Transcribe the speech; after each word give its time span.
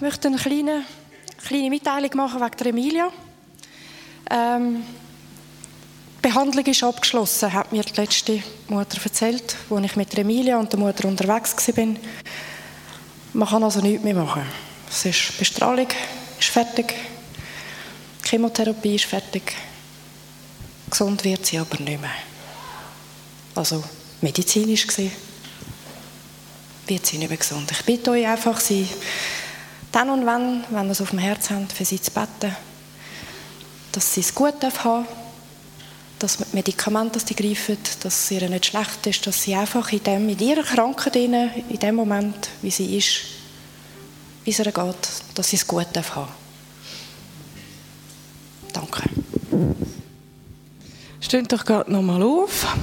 ich 0.00 0.02
möchte 0.02 0.28
eine 0.28 0.38
kleine, 0.38 0.82
kleine 1.46 1.68
Mitteilung 1.68 2.10
machen 2.14 2.40
wegen 2.40 2.56
der 2.56 2.66
Emilia. 2.68 3.12
Ähm, 4.30 4.82
die 6.16 6.22
Behandlung 6.22 6.64
ist 6.64 6.82
abgeschlossen, 6.82 7.52
hat 7.52 7.70
mir 7.70 7.82
die 7.82 8.00
letzte 8.00 8.42
Mutter 8.68 8.98
erzählt, 9.04 9.54
als 9.68 9.84
ich 9.84 9.96
mit 9.96 10.10
der 10.14 10.20
Emilia 10.20 10.58
und 10.58 10.72
der 10.72 10.80
Mutter 10.80 11.06
unterwegs 11.06 11.54
war. 11.76 11.86
Man 13.34 13.46
kann 13.46 13.62
also 13.62 13.82
nichts 13.82 14.02
mehr 14.02 14.14
machen. 14.14 14.46
Es 14.88 15.04
ist 15.04 15.38
Bestrahlung 15.38 15.88
ist 16.38 16.48
fertig, 16.48 16.94
Chemotherapie 18.24 18.94
ist 18.94 19.04
fertig. 19.04 19.52
Gesund 20.88 21.22
wird 21.24 21.44
sie 21.44 21.58
aber 21.58 21.76
nicht 21.76 22.00
mehr. 22.00 22.10
Also 23.54 23.84
medizinisch 24.22 24.86
gesehen 24.86 25.12
wird 26.86 27.04
sie 27.04 27.18
nicht 27.18 27.28
mehr 27.28 27.36
gesund. 27.36 27.70
Ich 27.70 27.84
bitte 27.84 28.12
euch 28.12 28.26
einfach, 28.26 28.58
sie 28.60 28.88
dann 29.92 30.10
und 30.10 30.26
wann, 30.26 30.64
wenn 30.70 30.86
ihr 30.86 30.92
es 30.92 31.00
auf 31.00 31.10
dem 31.10 31.18
Herz 31.18 31.50
habt, 31.50 31.72
für 31.72 31.84
sie 31.84 32.00
zu 32.00 32.10
beten, 32.10 32.54
dass 33.92 34.14
sie 34.14 34.20
es 34.20 34.34
gut 34.34 34.54
haben 34.62 35.06
dass 36.20 36.36
die 36.36 36.44
Medikamente, 36.52 37.14
dass 37.14 37.24
die 37.24 37.34
greifen, 37.34 37.78
dass 38.02 38.24
es 38.24 38.30
ihr 38.30 38.48
nicht 38.48 38.66
schlecht 38.66 39.06
ist, 39.06 39.26
dass 39.26 39.42
sie 39.42 39.54
einfach 39.54 39.90
in, 39.90 40.02
dem, 40.02 40.28
in 40.28 40.38
ihrer 40.38 40.62
Krankheit, 40.62 41.16
in 41.16 41.78
dem 41.82 41.94
Moment, 41.94 42.50
wie 42.62 42.70
sie 42.70 42.96
ist, 42.96 43.22
wie 44.44 44.50
es 44.50 44.58
ihr 44.58 44.66
geht, 44.66 45.08
dass 45.34 45.48
sie 45.48 45.56
es 45.56 45.66
gut 45.66 45.86
haben 45.96 46.28
Danke. 48.72 49.02
Steht 51.20 51.50
doch 51.52 51.64
gerade 51.64 51.90
nochmal 51.90 52.22
auf. 52.22 52.76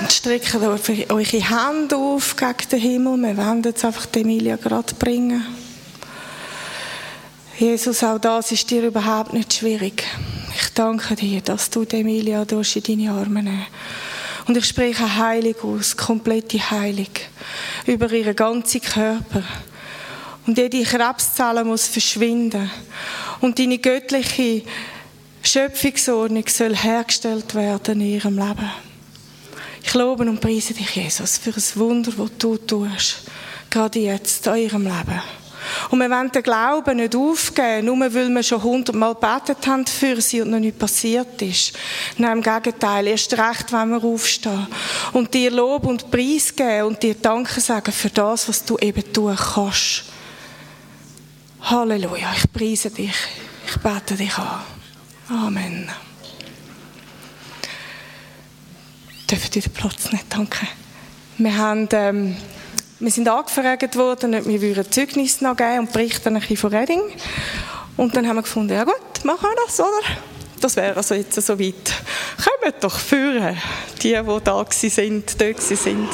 Und 0.00 0.10
streckt 0.10 0.54
eure 0.54 1.24
Hände 1.24 1.96
auf 1.96 2.34
gegen 2.34 2.68
den 2.70 2.80
Himmel. 2.80 3.22
Wir 3.22 3.36
wollen 3.36 3.62
jetzt 3.62 3.84
einfach 3.84 4.06
die 4.06 4.20
Emilia 4.20 4.56
gerade 4.56 4.94
bringen. 4.94 5.44
Jesus, 7.58 8.02
auch 8.02 8.18
das 8.18 8.50
ist 8.52 8.70
dir 8.70 8.82
überhaupt 8.86 9.34
nicht 9.34 9.52
schwierig. 9.52 10.04
Ich 10.58 10.72
danke 10.72 11.14
dir, 11.16 11.42
dass 11.42 11.68
du 11.68 11.84
die 11.84 12.00
Emilia 12.00 12.46
durch 12.46 12.76
in 12.76 12.82
deine 12.82 13.10
Arme 13.12 13.42
nimmst. 13.42 13.66
Und 14.46 14.56
ich 14.56 14.64
spreche 14.64 15.16
Heilig 15.16 15.62
aus, 15.62 15.94
komplette 15.94 16.58
Heilung 16.70 17.10
über 17.86 18.10
ihren 18.10 18.34
ganzen 18.34 18.80
Körper. 18.80 19.42
Und 20.46 20.56
jede 20.56 20.82
Krebszelle 20.82 21.62
muss 21.62 21.86
verschwinden. 21.86 22.70
Und 23.42 23.58
deine 23.58 23.76
göttliche 23.76 24.62
Schöpfungsordnung 25.42 26.44
soll 26.48 26.74
hergestellt 26.74 27.54
werden 27.54 28.00
in 28.00 28.14
ihrem 28.14 28.38
Leben. 28.38 28.89
Ich 29.82 29.94
lobe 29.94 30.24
und 30.24 30.40
preise 30.40 30.74
dich, 30.74 30.94
Jesus, 30.94 31.38
für 31.38 31.52
das 31.52 31.76
Wunder, 31.76 32.12
das 32.16 32.30
du 32.38 32.56
tust, 32.56 33.22
gerade 33.70 33.98
jetzt 33.98 34.46
in 34.46 34.56
ihrem 34.56 34.84
Leben. 34.84 35.20
Und 35.90 35.98
wir 35.98 36.10
wollen 36.10 36.30
den 36.30 36.42
Glauben 36.42 36.96
nicht 36.96 37.14
aufgeben, 37.14 37.86
nur 37.86 38.00
weil 38.00 38.28
wir 38.28 38.42
schon 38.42 38.62
hundertmal 38.62 39.14
gebetet 39.14 39.66
haben 39.66 39.86
für 39.86 40.20
sie 40.20 40.40
und 40.40 40.50
noch 40.50 40.58
nichts 40.58 40.78
passiert 40.78 41.40
ist. 41.42 41.72
Nein, 42.16 42.38
im 42.38 42.42
Gegenteil, 42.42 43.06
erst 43.06 43.32
recht, 43.32 43.72
wenn 43.72 43.90
wir 43.90 44.02
aufstehen 44.02 44.66
und 45.12 45.32
dir 45.32 45.50
Lob 45.50 45.86
und 45.86 46.10
Preis 46.10 46.54
geben 46.54 46.88
und 46.88 47.02
dir 47.02 47.14
Danke 47.14 47.60
sagen 47.60 47.92
für 47.92 48.10
das, 48.10 48.48
was 48.48 48.64
du 48.64 48.78
eben 48.78 49.12
tun 49.12 49.36
kannst. 49.36 50.04
Halleluja, 51.62 52.32
ich 52.36 52.52
preise 52.52 52.90
dich, 52.90 53.14
ich 53.66 53.76
bete 53.80 54.14
dich 54.14 54.36
an. 54.38 54.62
Amen. 55.28 55.88
Dürfen 59.30 59.50
ihr 59.54 59.62
den 59.62 59.72
Platz 59.72 60.12
nicht 60.12 60.26
danke? 60.28 60.66
Wir 61.38 61.56
haben... 61.56 61.88
Ähm, 61.92 62.36
wir 63.00 63.10
sind 63.10 63.28
angefragt 63.28 63.96
worden, 63.96 64.34
ob 64.34 64.46
wir 64.46 64.60
würden 64.60 64.92
Zeugnis 64.92 65.40
noch 65.40 65.56
geben 65.56 65.80
und 65.80 65.92
berichten 65.92 66.34
ein 66.34 66.40
bisschen 66.40 66.58
von 66.58 66.74
Redding. 66.74 67.00
Und 67.96 68.14
dann 68.14 68.28
haben 68.28 68.36
wir 68.36 68.42
gefunden, 68.42 68.74
ja 68.74 68.84
gut, 68.84 69.24
machen 69.24 69.42
wir 69.42 69.64
das, 69.66 69.80
oder? 69.80 70.02
Das 70.60 70.76
wäre 70.76 70.96
also 70.96 71.14
jetzt 71.14 71.34
so 71.40 71.58
weit. 71.58 71.94
Kommt 72.36 72.84
doch 72.84 72.98
führen, 72.98 73.56
die, 74.02 74.12
die 74.12 74.40
da 74.44 74.66
sind, 74.70 75.40
dort 75.40 75.62
sind. 75.62 76.08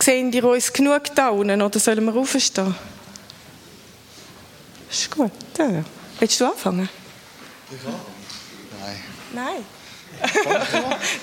Sehen 0.00 0.30
die 0.30 0.42
uns 0.42 0.72
genug 0.72 1.02
da 1.16 1.30
unten 1.30 1.60
oder 1.60 1.80
sollen 1.80 2.04
wir 2.04 2.14
aufstehen? 2.14 2.74
Ist 4.88 5.10
gut. 5.10 5.32
Ja. 5.58 5.84
Willst 6.20 6.40
du 6.40 6.46
anfangen? 6.46 6.88
Nein. 8.80 8.96
Nein. 9.32 9.81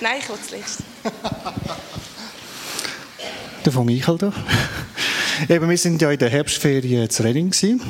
Nein, 0.02 0.16
ich 0.20 0.30
will 0.30 0.38
zuletzt. 0.46 0.80
Der 3.66 3.74
von 3.74 3.86
Michael 3.86 4.18
da. 4.18 4.32
Eben, 5.48 5.70
wir 5.70 5.78
sind 5.78 6.02
ja 6.02 6.12
in 6.12 6.20
der 6.20 6.30
Herbstferien 6.30 7.10
zu 7.10 7.24
Redding 7.24 7.50
gewesen, 7.50 7.82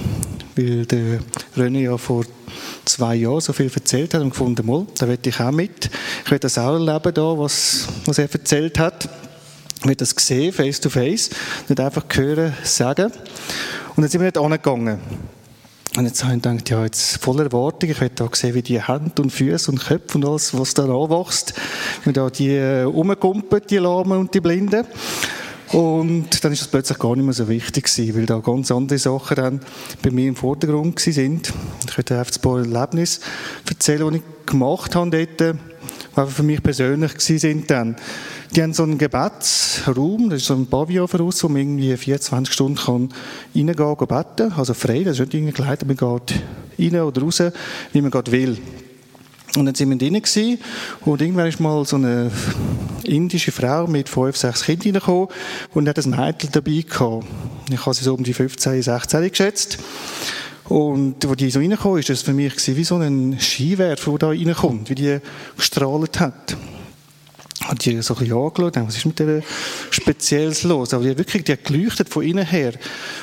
weil 0.55 0.85
der 0.85 1.19
René 1.55 1.81
ja 1.81 1.97
vor 1.97 2.25
zwei 2.85 3.15
Jahren 3.15 3.41
so 3.41 3.53
viel 3.53 3.71
erzählt 3.73 4.13
hat 4.13 4.21
und 4.21 4.31
gefunden, 4.31 4.65
mal, 4.65 4.85
da 4.97 5.07
will 5.07 5.19
ich 5.23 5.39
auch 5.39 5.51
mit. 5.51 5.89
Ich 6.25 6.31
will 6.31 6.39
das 6.39 6.57
auch 6.57 6.73
erleben 6.73 7.13
da, 7.13 7.37
was, 7.37 7.87
was 8.05 8.17
er 8.17 8.31
erzählt 8.31 8.79
hat. 8.79 9.09
Ich 9.81 9.87
will 9.87 9.95
das 9.95 10.13
sehen, 10.17 10.51
face 10.51 10.79
to 10.79 10.89
face, 10.89 11.29
nicht 11.67 11.79
einfach 11.79 12.05
hören, 12.13 12.53
sagen. 12.63 13.11
Und 13.95 14.03
dann 14.03 14.09
sind 14.09 14.21
wir 14.21 14.27
nicht 14.27 14.37
angegangen. 14.37 14.99
Und 15.99 16.05
jetzt 16.05 16.23
habe 16.23 16.33
ich 16.33 16.41
gedacht, 16.41 16.69
ja, 16.69 16.85
jetzt 16.85 17.17
voller 17.17 17.43
Erwartung. 17.43 17.89
Ich 17.89 17.99
will 17.99 18.09
da 18.15 18.29
sehen, 18.31 18.55
wie 18.55 18.61
die 18.61 18.81
Hände 18.81 19.21
und 19.21 19.31
Füße 19.31 19.69
und 19.69 19.83
Köpfe 19.83 20.17
und 20.17 20.25
alles, 20.25 20.57
was 20.57 20.73
da 20.73 20.83
anwächst. 20.83 21.53
Wie 22.05 22.13
da 22.13 22.29
die 22.29 22.51
äh, 22.51 22.89
die 23.69 23.77
Lahmen 23.77 24.17
und 24.17 24.33
die 24.33 24.39
Blinden. 24.39 24.85
Und 25.73 26.41
dann 26.41 26.53
ist 26.53 26.61
das 26.61 26.69
plötzlich 26.69 26.97
gar 26.97 27.17
nicht 27.17 27.25
mehr 27.25 27.33
so 27.33 27.49
wichtig 27.49 27.83
gewesen, 27.83 28.15
weil 28.15 28.25
da 28.25 28.39
ganz 28.39 28.71
andere 28.71 28.97
Sachen 28.97 29.35
dann 29.35 29.59
bei 30.01 30.09
mir 30.09 30.29
im 30.29 30.37
Vordergrund 30.37 30.97
sind. 31.01 31.51
Ich 31.85 31.97
möchte 31.97 32.17
einfach 32.17 32.33
ein 32.33 32.41
paar 32.41 32.59
Erlebnisse 32.59 33.19
erzählen, 33.67 34.09
die 34.09 34.17
ich 34.19 34.45
gemacht 34.45 34.95
habe 34.95 35.09
dort, 35.09 35.57
die 36.17 36.31
für 36.31 36.43
mich 36.43 36.63
persönlich 36.63 37.11
sind 37.19 37.69
dann. 37.69 37.97
Die 38.55 38.63
haben 38.63 38.73
so 38.73 38.81
einen 38.81 38.97
Gebetsraum, 38.97 40.31
das 40.31 40.41
ist 40.41 40.47
so 40.47 40.55
ein 40.55 40.65
Pavillon 40.65 41.07
voraus, 41.07 41.43
wo 41.43 41.49
man 41.49 41.61
irgendwie 41.61 41.95
24 41.95 42.51
Stunden 42.51 42.77
kann 42.77 43.13
reingehen 43.53 43.75
kann, 43.75 44.07
beten. 44.07 44.51
Also 44.53 44.73
frei, 44.73 45.03
das 45.03 45.13
ist 45.13 45.19
nicht 45.19 45.35
irgendwie 45.35 45.53
geleitet, 45.53 45.87
man 45.87 45.95
geht 45.95 46.41
rein 46.79 47.01
oder 47.01 47.21
raus, 47.21 47.43
wie 47.93 48.01
man 48.01 48.09
gerade 48.09 48.31
will. 48.31 48.57
Und 49.55 49.65
dann 49.65 49.75
sind 49.75 49.89
wir 49.89 49.97
drinnen 49.97 50.21
gewesen, 50.21 50.59
und 51.01 51.21
irgendwann 51.21 51.47
ist 51.47 51.59
mal 51.59 51.85
so 51.85 51.95
eine 51.95 52.31
indische 53.03 53.51
Frau 53.51 53.85
mit 53.85 54.09
fünf, 54.09 54.35
sechs 54.35 54.63
Kindern 54.63 54.93
reingekommen 54.93 55.27
und 55.73 55.87
hat 55.87 55.97
ein 55.99 56.09
Mädchen 56.09 56.49
dabei 56.51 56.83
gehabt. 56.87 57.25
Ich 57.71 57.85
habe 57.85 57.95
sie 57.95 58.03
so 58.03 58.15
um 58.15 58.23
die 58.23 58.33
15, 58.33 58.81
16 58.81 59.29
geschätzt. 59.29 59.77
Und 60.65 61.15
wo 61.27 61.35
die 61.35 61.49
so 61.49 61.59
reingekommen 61.59 61.99
ist, 61.99 62.09
ist 62.09 62.21
das 62.21 62.25
für 62.25 62.33
mich 62.33 62.53
wie 62.67 62.83
so 62.83 62.95
ein 62.95 63.39
Skiwerfer, 63.39 64.11
der 64.11 64.19
da 64.19 64.27
reinkommt, 64.29 64.89
wie 64.89 64.95
die 64.95 65.19
gestrahlt 65.55 66.19
hat. 66.19 66.55
Hat 67.69 67.85
die 67.85 68.01
so 68.01 68.15
ein 68.15 68.19
bisschen 68.19 68.35
angeschaut, 68.35 68.75
was 68.77 68.97
ist 68.97 69.05
mit 69.05 69.19
der 69.19 69.43
Spezielles 69.91 70.63
los? 70.63 70.91
Aber 70.91 71.03
die 71.03 71.11
hat 71.11 71.19
wirklich, 71.19 71.43
die 71.43 71.51
hat 71.51 71.65
geleuchtet 71.65 72.09
von 72.09 72.23
innen 72.23 72.43
her. 72.43 72.73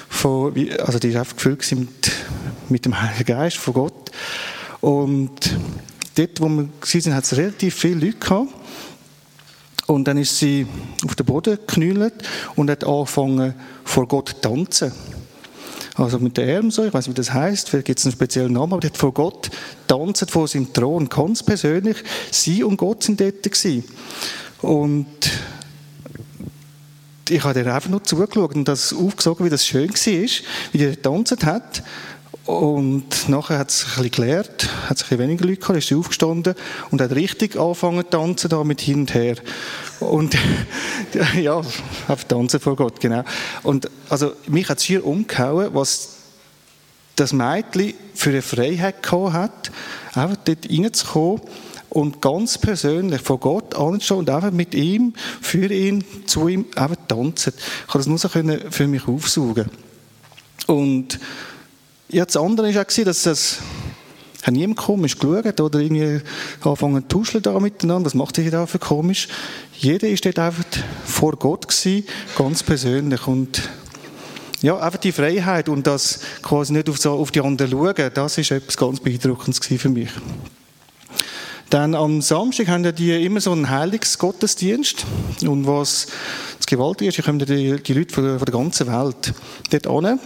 Von, 0.09 0.55
also 0.79 1.01
die 1.01 1.09
ist 1.09 1.17
einfach 1.17 1.35
gefüllt 1.35 1.69
mit, 1.73 2.13
mit 2.69 2.85
dem 2.85 3.01
Heiligen 3.01 3.25
Geist 3.25 3.57
von 3.57 3.75
Gott. 3.75 4.13
Und 4.81 5.33
dort, 6.15 6.41
wo 6.41 6.49
wir 6.49 6.69
waren, 6.69 7.15
hat 7.15 7.25
es 7.25 7.37
relativ 7.37 7.75
viele 7.75 8.07
Leute 8.07 8.19
gehabt. 8.19 8.49
Und 9.89 10.05
dann 10.05 10.17
ist 10.17 10.39
sie 10.39 10.65
auf 11.05 11.17
den 11.17 11.27
Boden 11.27 11.57
geknüllt 11.57 12.15
und 12.55 12.71
hat 12.71 12.85
angefangen, 12.85 13.55
vor 13.85 14.07
Gott 14.07 14.29
zu 14.29 14.41
tanzen. 14.41 14.93
Also 15.97 16.19
mit 16.19 16.37
den 16.37 16.57
Armen 16.57 16.71
so, 16.71 16.85
ich 16.85 16.93
weiß 16.93 17.07
nicht, 17.07 17.17
wie 17.17 17.21
das 17.21 17.33
heißt, 17.33 17.71
vielleicht 17.71 17.87
gibt 17.87 17.99
es 17.99 18.05
einen 18.05 18.13
speziellen 18.13 18.53
Namen, 18.53 18.75
aber 18.75 18.81
die 18.81 18.89
hat 18.89 18.99
vor 18.99 19.13
Gott 19.13 19.51
tanzt 19.89 20.31
vor 20.31 20.47
seinem 20.47 20.73
Thron, 20.73 21.09
ganz 21.09 21.43
persönlich. 21.43 21.97
Sie 22.31 22.63
und 22.63 22.77
Gott 22.77 23.03
sind 23.03 23.21
dort 23.21 23.43
gewesen. 23.43 23.85
Und 24.61 25.07
ich 27.29 27.43
habe 27.43 27.59
ihr 27.59 27.75
einfach 27.75 27.89
nur 27.89 28.05
zugeschaut 28.05 28.55
und 28.55 28.69
das 28.69 28.93
aufgesogen, 28.93 29.47
wie 29.47 29.51
das 29.51 29.67
schön 29.67 29.89
war, 29.89 29.97
wie 30.73 30.79
die 30.79 30.85
getanzt 30.85 31.45
hat. 31.45 31.83
Und 32.45 33.29
nachher 33.29 33.59
hat 33.59 33.71
es 33.71 33.85
ein 33.85 34.03
bisschen 34.03 34.11
gelehrt, 34.11 34.69
hat 34.89 34.97
es 34.97 35.03
ein 35.03 35.09
bisschen 35.09 35.19
weniger 35.19 35.47
Leute 35.47 35.61
gehabt, 35.61 35.79
ist 35.79 35.93
aufgestanden 35.93 36.55
und 36.91 37.01
hat 37.01 37.13
richtig 37.13 37.57
angefangen 37.57 38.05
zu 38.05 38.11
tanzen, 38.11 38.51
da 38.51 38.63
mit 38.63 38.81
hin 38.81 39.01
und 39.01 39.15
her. 39.15 39.37
Und, 40.01 40.37
ja, 41.41 41.55
auf 41.55 42.25
tanzen 42.27 42.61
vor 42.61 42.77
Gott, 42.77 43.01
genau. 43.01 43.25
Und, 43.63 43.91
also, 44.09 44.33
mich 44.47 44.69
hat 44.69 44.79
es 44.79 44.85
hier 44.85 45.07
umgehauen, 45.07 45.71
was 45.73 46.17
das 47.17 47.33
Mädchen 47.33 47.95
für 48.15 48.31
eine 48.31 48.43
Freiheit 48.43 49.03
gehabt 49.03 49.33
hat, 49.33 49.73
einfach 50.15 50.37
dort 50.45 50.71
reinzukommen 50.71 51.41
und 51.89 52.21
ganz 52.21 52.59
persönlich 52.59 53.23
vor 53.23 53.41
Gott 53.41 53.75
anzustehen 53.75 54.19
und 54.19 54.31
einfach 54.31 54.51
mit 54.51 54.75
ihm, 54.75 55.15
für 55.41 55.73
ihn, 55.73 56.05
zu 56.27 56.49
ihm, 56.49 56.67
einfach 56.77 56.97
tanzen. 57.09 57.55
Ich 57.57 57.93
kann 57.93 58.01
das 58.01 58.07
nur 58.07 58.19
so 58.19 58.29
für 58.29 58.87
mich 58.87 59.09
aufsaugen. 59.09 59.71
Und 60.67 61.19
ja, 62.09 62.25
das 62.25 62.37
andere 62.37 62.75
war 62.75 62.83
auch, 62.83 63.05
dass 63.05 63.23
das 63.23 63.59
Hat 64.47 64.55
niemand 64.55 64.79
komisch 64.79 65.19
geschaut 65.19 65.61
oder 65.61 65.81
irgendwie 65.81 66.21
angefangen 66.61 67.03
zu 67.03 67.09
tuscheln 67.09 67.43
da 67.43 67.59
miteinander. 67.59 68.07
Was 68.07 68.15
macht 68.15 68.39
ihr 68.39 68.49
da 68.53 68.67
für 68.67 68.79
komisch? 68.79 69.27
Jeder 69.77 70.09
ist 70.09 70.25
dort 70.25 70.39
einfach 70.39 70.65
vor 71.05 71.33
Gott 71.33 71.67
gewesen, 71.67 72.07
ganz 72.39 72.63
persönlich. 72.63 73.27
Und 73.27 73.69
ja, 74.63 74.77
einfach 74.79 75.01
die 75.01 75.11
Freiheit 75.11 75.69
und 75.69 75.89
das 75.89 76.21
quasi 76.43 76.75
nicht 76.75 76.89
auf, 76.89 76.99
so, 76.99 77.15
auf 77.15 77.33
die 77.33 77.41
anderen 77.41 77.73
schauen, 77.73 78.11
das 78.15 78.39
ist 78.39 78.53
etwas 78.53 78.77
ganz 78.77 79.01
Beeindruckendes 79.01 79.59
für 79.67 79.89
mich. 79.89 80.11
Dann 81.71 81.97
am 81.97 82.23
Samstag 82.23 82.69
haben 82.69 82.95
die 82.95 83.25
immer 83.25 83.41
so 83.41 83.51
einen 83.51 83.69
Heilungsgottesdienst. 83.69 85.05
Und 85.45 85.67
was 85.67 86.07
das 86.59 86.67
Gewaltige 86.67 87.09
ist, 87.09 87.23
kommen 87.25 87.41
die, 87.41 87.83
die 87.83 87.93
Leute 87.93 88.15
von, 88.15 88.39
der 88.39 88.53
ganzen 88.53 88.87
Welt 88.87 89.35
dort 89.71 89.87
an. 89.87 90.21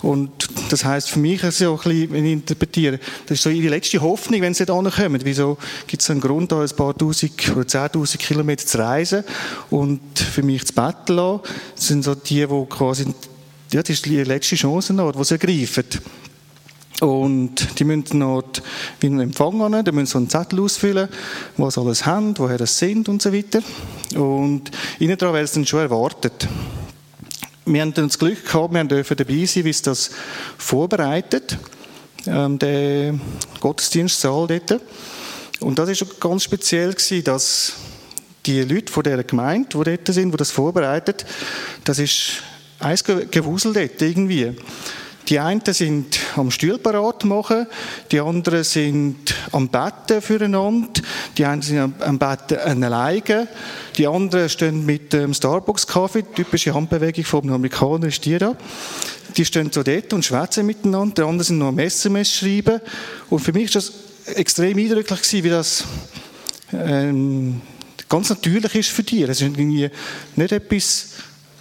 Und 0.00 0.30
das 0.70 0.84
heisst 0.84 1.10
für 1.10 1.18
mich, 1.18 1.42
so 1.42 1.72
ein 1.72 1.76
bisschen, 1.76 2.12
wenn 2.12 2.24
ich 2.24 2.32
interpretiere, 2.32 2.98
das 3.26 3.38
ist 3.38 3.42
so 3.42 3.50
ihre 3.50 3.68
letzte 3.68 4.00
Hoffnung, 4.00 4.40
wenn 4.40 4.54
sie 4.54 4.64
dort 4.64 4.86
ankommen. 4.86 5.20
Wieso 5.22 5.58
gibt 5.86 6.02
es 6.02 6.08
einen 6.08 6.20
Grund, 6.20 6.50
da 6.50 6.62
ein 6.62 6.70
paar 6.70 6.96
Tausend 6.96 7.32
oder 7.50 7.66
zehntausend 7.66 8.22
Kilometer 8.22 8.64
zu 8.64 8.78
reisen 8.78 9.22
und 9.70 10.00
für 10.18 10.42
mich 10.42 10.64
zu 10.64 10.72
betteln 10.72 11.40
Das 11.74 11.88
sind 11.88 12.04
so 12.04 12.14
die, 12.14 12.46
die 12.46 12.66
quasi, 12.70 13.04
ja, 13.70 13.82
das 13.82 13.90
ist 13.90 14.06
die 14.06 14.22
letzte 14.24 14.56
Chance, 14.56 14.94
die 14.94 15.24
sie 15.24 15.34
ergreifen. 15.34 15.84
Und 17.00 17.78
die 17.78 17.84
müssen 17.84 18.20
noch 18.20 18.44
wie 19.00 19.06
einen 19.06 19.20
Empfang 19.20 19.60
an, 19.60 19.84
die 19.84 19.92
müssen 19.92 20.06
so 20.06 20.18
einen 20.18 20.30
Zettel 20.30 20.60
ausfüllen, 20.60 21.08
was 21.56 21.74
sie 21.74 21.80
alles 21.80 22.06
haben, 22.06 22.36
woher 22.38 22.56
das 22.56 22.78
sind 22.78 23.08
und 23.08 23.20
so 23.20 23.32
weiter. 23.32 23.60
Und 24.14 24.70
innen 24.98 25.18
dran 25.18 25.34
werden 25.34 25.46
sie 25.46 25.54
dann 25.56 25.66
schon 25.66 25.80
erwartet. 25.80 26.48
Wir 27.66 27.82
haben 27.82 27.92
dann 27.92 28.06
das 28.06 28.18
Glück 28.18 28.44
gehabt, 28.44 28.72
wir 28.72 28.84
dürfen 28.84 29.16
dabei 29.16 29.44
sein, 29.44 29.64
wie 29.64 29.70
es 29.70 29.82
das 29.82 30.10
vorbereitet, 30.56 31.58
ähm, 32.26 32.58
der 32.58 33.14
Gottesdienstsaal 33.60 34.46
dort. 34.46 34.80
Und 35.60 35.78
das 35.78 35.88
war 35.88 36.08
ganz 36.20 36.44
speziell, 36.44 36.92
gewesen, 36.92 37.24
dass 37.24 37.72
die 38.46 38.62
Leute 38.62 38.92
von 38.92 39.02
dieser 39.02 39.24
Gemeinde, 39.24 39.68
die 39.70 39.84
dort 39.84 40.14
sind, 40.14 40.32
die 40.32 40.36
das 40.36 40.50
vorbereitet, 40.50 41.26
das 41.84 41.98
ist 41.98 42.42
eins 42.78 43.02
Gewusel 43.04 43.72
dort 43.72 44.00
irgendwie. 44.00 44.54
Die 45.28 45.40
einen 45.40 45.62
sind 45.66 46.20
am 46.36 46.50
Stuhl 46.50 46.78
parat 46.78 47.24
machen, 47.24 47.66
die 48.12 48.20
anderen 48.20 48.62
sind 48.62 49.34
am 49.50 49.68
Betten 49.68 50.22
füreinander, 50.22 51.02
die 51.36 51.44
einen 51.44 51.62
sind 51.62 52.00
am 52.00 52.18
Betten 52.18 52.84
alleine, 52.84 53.48
die 53.96 54.06
anderen 54.06 54.48
stehen 54.48 54.86
mit 54.86 55.12
dem 55.12 55.34
Starbucks-Kaffee, 55.34 56.22
typische 56.34 56.74
Handbewegung 56.74 57.24
vom 57.24 57.52
Amerikaner 57.52 58.06
ist 58.06 58.24
die 58.24 58.38
da. 58.38 58.54
Die 59.36 59.44
stehen 59.44 59.72
so 59.72 59.82
dort 59.82 60.12
und 60.12 60.24
schwätzen 60.24 60.64
miteinander, 60.64 61.14
die 61.14 61.22
anderen 61.22 61.44
sind 61.44 61.58
noch 61.58 61.68
am 61.68 61.78
SMS 61.78 62.32
schreiben. 62.32 62.80
Und 63.28 63.40
für 63.40 63.52
mich 63.52 63.74
war 63.74 63.80
das 63.82 63.92
extrem 64.34 64.78
eindrücklich 64.78 65.44
wie 65.44 65.50
das 65.50 65.84
ähm, 66.72 67.60
ganz 68.08 68.28
natürlich 68.30 68.74
ist 68.74 68.90
für 68.90 69.02
die. 69.02 69.22
Es 69.24 69.30
ist 69.30 69.42
irgendwie 69.42 69.90
nicht 70.36 70.52
etwas 70.52 71.08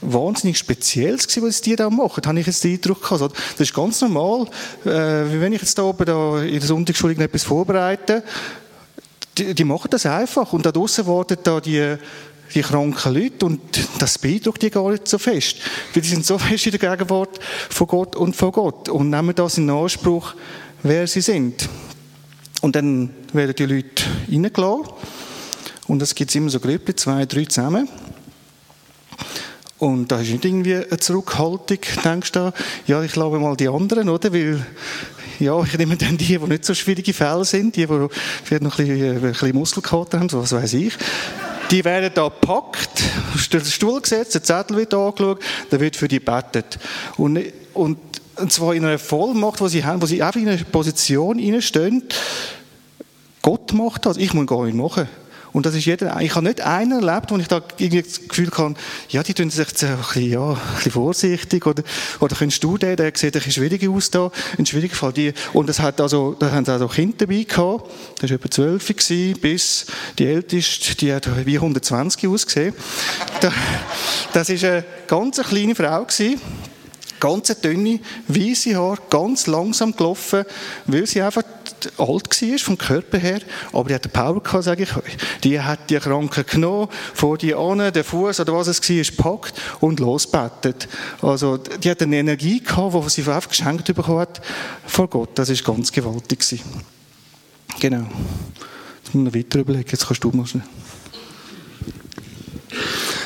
wahnsinnig 0.01 0.57
Spezielles 0.57 1.27
gewesen, 1.27 1.47
was 1.47 1.62
die 1.62 1.75
da 1.75 1.89
machen. 1.89 2.24
Habe 2.25 2.39
ich 2.39 2.47
jetzt 2.47 2.63
den 2.63 2.74
Eindruck 2.74 3.01
gehabt. 3.01 3.36
Das 3.57 3.62
ist 3.62 3.74
ganz 3.74 4.01
normal, 4.01 4.47
äh, 4.86 4.89
wie 5.31 5.42
wenn 5.42 5.53
ich 5.53 5.62
jetzt 5.62 5.77
da 5.77 5.83
oben 5.83 6.06
da 6.06 6.42
in 6.42 6.59
der 6.59 6.68
Sonntagsschule 6.68 7.15
etwas 7.15 7.44
vorbereite. 7.44 8.24
Die, 9.38 9.53
die, 9.53 9.63
machen 9.63 9.89
das 9.89 10.06
einfach 10.06 10.53
und 10.53 10.65
da 10.65 10.71
draußen 10.71 11.06
warten 11.06 11.38
da 11.44 11.59
die 11.59 11.97
die 12.53 12.62
kranken 12.62 13.13
Leute 13.13 13.45
und 13.45 13.59
das 14.00 14.18
beeindruckt 14.18 14.62
die 14.62 14.69
gar 14.69 14.92
nicht 14.92 15.07
so 15.07 15.18
fest. 15.18 15.57
Weil 15.94 16.03
die 16.03 16.09
sind 16.09 16.25
so 16.25 16.38
fest 16.38 16.65
in 16.68 16.77
der 16.77 16.97
Gegenwart 16.97 17.39
von 17.69 17.88
Gott 17.88 18.15
und 18.15 18.36
von 18.36 18.51
Gott 18.51 18.89
und 18.89 19.09
nehmen 19.09 19.36
das 19.36 19.57
in 19.57 19.69
Anspruch, 19.69 20.36
wer 20.83 21.07
sie 21.07 21.21
sind. 21.21 21.68
Und 22.62 22.75
dann 22.75 23.09
werden 23.33 23.56
die 23.56 23.65
Leute 23.65 24.03
reingelassen 24.31 24.94
und 25.88 26.01
es 26.01 26.15
gibt 26.15 26.33
immer 26.36 26.50
so 26.50 26.59
Gruppen, 26.59 26.95
zwei, 26.95 27.25
drei 27.25 27.45
zusammen. 27.45 27.89
Und 29.77 30.10
da 30.12 30.22
ist 30.22 30.30
nicht 30.30 30.45
irgendwie 30.45 30.75
eine 30.75 30.98
Zurückhaltung, 30.98 31.80
denkst 32.04 32.31
du, 32.31 32.54
ja, 32.88 33.04
ich 33.04 33.12
glaube 33.12 33.39
mal 33.39 33.57
die 33.57 33.68
anderen, 33.68 34.07
oder? 34.07 34.31
Weil, 34.31 34.66
ja, 35.39 35.62
ich 35.63 35.77
nehme 35.77 35.98
dann 35.98 36.18
die, 36.18 36.38
die 36.38 36.38
nicht 36.38 36.63
so 36.63 36.74
schwierige 36.74 37.13
Fälle 37.13 37.44
sind, 37.44 37.75
die, 37.75 37.86
die 37.86 38.07
vielleicht 38.44 38.63
noch 38.63 38.80
ein 38.80 38.88
bisschen, 38.88 39.16
ein 39.18 39.22
bisschen 39.22 39.56
Muskelkater 39.56 40.19
haben, 40.19 40.31
was 40.31 40.54
weiß 40.54 40.74
ich. 40.74 40.94
Die 41.72 41.83
werden 41.83 42.12
da 42.13 42.30
gepackt, 42.30 43.04
den 43.51 43.66
Stuhl 43.66 44.00
gesetzt, 44.00 44.36
der 44.36 44.44
Zettel 44.44 44.77
wird 44.77 44.94
angeschaut, 44.94 45.42
dann 45.69 45.80
wird 45.80 45.95
für 45.98 46.07
die 46.07 46.19
gebetet. 46.19 46.80
Und, 47.18 47.39
und, 47.74 47.98
und 48.38 48.54
zwar 48.54 48.75
in 48.75 48.86
einer 48.86 49.00
Vollmacht, 49.00 49.60
die 49.60 49.69
sie 49.69 49.83
haben, 49.83 50.01
wo 50.01 50.06
sie 50.06 50.21
einfach 50.24 50.39
in 50.39 50.48
einer 50.48 50.63
Position 50.63 51.62
stehen, 51.62 52.04
Gott 53.42 53.74
macht 53.74 54.06
das, 54.06 54.18
ich 54.18 54.33
muss 54.33 54.48
gar 54.48 54.66
nicht 54.66 54.75
machen. 54.75 55.10
Und 55.56 55.66
das 55.66 55.74
ist 55.74 55.86
jeder, 55.86 56.19
ich 56.19 56.36
habe 56.36 56.46
nicht 56.46 56.60
einen 56.60 57.02
erlebt, 57.02 57.31
wo 57.31 57.38
ich 57.38 57.48
da 57.48 57.62
irgendwie 57.78 58.02
das 58.02 58.28
Gefühl 58.28 58.52
habe, 58.57 58.75
ja, 59.07 59.24
die 59.24 59.34
tun 59.34 59.50
sich 59.50 59.66
ein 59.66 59.98
bisschen, 59.98 60.30
ja, 60.30 60.50
ein 60.50 60.57
bisschen 60.75 60.92
vorsichtig, 60.92 61.66
oder, 61.66 61.81
oder 62.19 62.36
kennst 62.36 62.62
du 62.62 62.78
den, 62.78 62.98
der 62.98 63.13
sieht 63.16 63.34
ein 63.38 63.42
bisschen 63.42 63.54
schwierig 63.54 63.88
aus 63.88 64.12
da, 64.12 64.31
ein 64.57 64.66
schwieriger 64.66 64.98
Fall. 64.98 65.13
Die, 65.13 65.34
und 65.54 65.69
das 65.69 65.80
hat 65.80 66.02
also, 66.02 66.36
da 66.38 66.52
haben 66.52 66.66
sie 66.66 66.74
also 66.74 66.90
Kinder 66.90 67.16
dabei 67.19 67.44
gehabt, 67.44 67.90
das 68.19 68.31
war 68.31 68.36
etwa 68.36 68.52
zwölf 68.52 68.86
bis 69.40 69.86
die 70.19 70.25
älteste, 70.25 70.94
die 70.98 71.13
hat 71.13 71.30
wie 71.46 71.56
120 71.56 72.28
ausgesehen. 72.28 72.74
Das 74.34 74.50
war 74.50 74.69
eine 74.69 74.84
ganz 75.07 75.38
kleine 75.42 75.74
Frau 75.74 76.04
gewesen 76.04 76.42
ganz 77.20 77.48
dünne, 77.62 78.00
weiße 78.28 78.76
Haare, 78.76 78.98
ganz 79.10 79.48
langsam 79.48 79.96
gelaufen, 79.96 80.46
weil 80.86 81.06
sie 81.06 81.22
einfach 81.22 81.44
alt 81.98 82.42
war 82.42 82.60
vom 82.60 82.78
Körper 82.78 83.18
her, 83.18 83.40
aber 83.72 83.90
die 83.90 83.96
hat 83.96 84.12
Power 84.12 84.42
gehabt, 84.42 84.64
sage 84.64 84.84
ich. 84.84 84.90
Die 85.44 85.60
hat 85.60 85.90
die 85.90 85.98
Kranken 85.98 86.46
genommen, 86.46 86.88
vor 87.14 87.38
die 87.38 87.54
an, 87.54 87.92
den 87.92 88.04
Fuß 88.04 88.40
oder 88.40 88.54
was 88.54 88.68
es 88.68 88.82
war, 88.82 89.04
gepackt 89.04 89.62
und 89.80 90.00
losbettet. 90.00 90.88
Also, 91.22 91.58
die 91.58 91.90
hat 91.90 92.02
eine 92.02 92.18
Energie 92.18 92.62
gehabt, 92.62 92.96
die 93.06 93.10
sie 93.10 93.22
einfach 93.22 93.50
geschenkt 93.50 93.86
bekommen 93.94 94.20
hat 94.20 94.42
vor 94.86 95.08
Gott. 95.08 95.30
Das 95.36 95.50
war 95.50 95.76
ganz 95.76 95.92
gewaltig. 95.92 96.64
Genau. 97.80 98.06
Jetzt 99.04 99.14
muss 99.14 99.28
ich 99.28 99.36
weiter 99.36 99.60
überlegen, 99.60 99.90
jetzt 99.90 100.08
kannst 100.08 100.24
du 100.24 100.32
mal 100.32 100.46
schnell. 100.46 100.64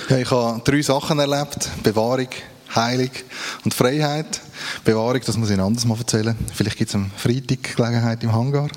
Ja, 0.09 0.17
ich 0.17 0.31
habe 0.31 0.61
drei 0.63 0.81
Sachen 0.81 1.19
erlebt. 1.19 1.69
Bewahrung, 1.83 2.29
Heilung 2.75 3.11
und 3.65 3.73
Freiheit. 3.73 4.41
Bewahrung, 4.83 5.21
das 5.25 5.37
muss 5.37 5.49
ich 5.49 5.55
Ihnen 5.55 5.65
anders 5.65 5.85
mal 5.85 5.97
erzählen. 5.97 6.35
Vielleicht 6.53 6.77
gibt 6.77 6.89
es 6.89 6.95
am 6.95 7.11
Freitag 7.15 7.75
Gelegenheit 7.75 8.23
im 8.23 8.33
Hangar. 8.33 8.69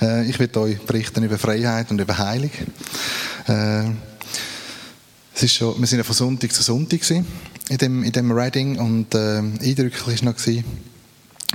Äh, 0.00 0.28
ich 0.28 0.38
werde 0.38 0.60
euch 0.60 0.80
berichten 0.80 1.22
über 1.22 1.38
Freiheit 1.38 1.90
und 1.90 2.00
über 2.00 2.16
Heilung. 2.16 2.50
Äh, 3.46 3.90
es 5.34 5.42
ist 5.44 5.54
schon, 5.54 5.78
wir 5.78 5.86
sind 5.86 5.98
ja 5.98 6.04
von 6.04 6.14
Sonntag 6.14 6.52
zu 6.52 6.62
Sonntag 6.62 7.00
in 7.10 7.78
dem, 7.78 8.02
in 8.02 8.12
dem 8.12 8.32
Reading 8.32 8.78
und 8.78 9.14
äh, 9.14 9.38
eindrücklich 9.38 10.24
war 10.24 10.32
noch, 10.32 10.38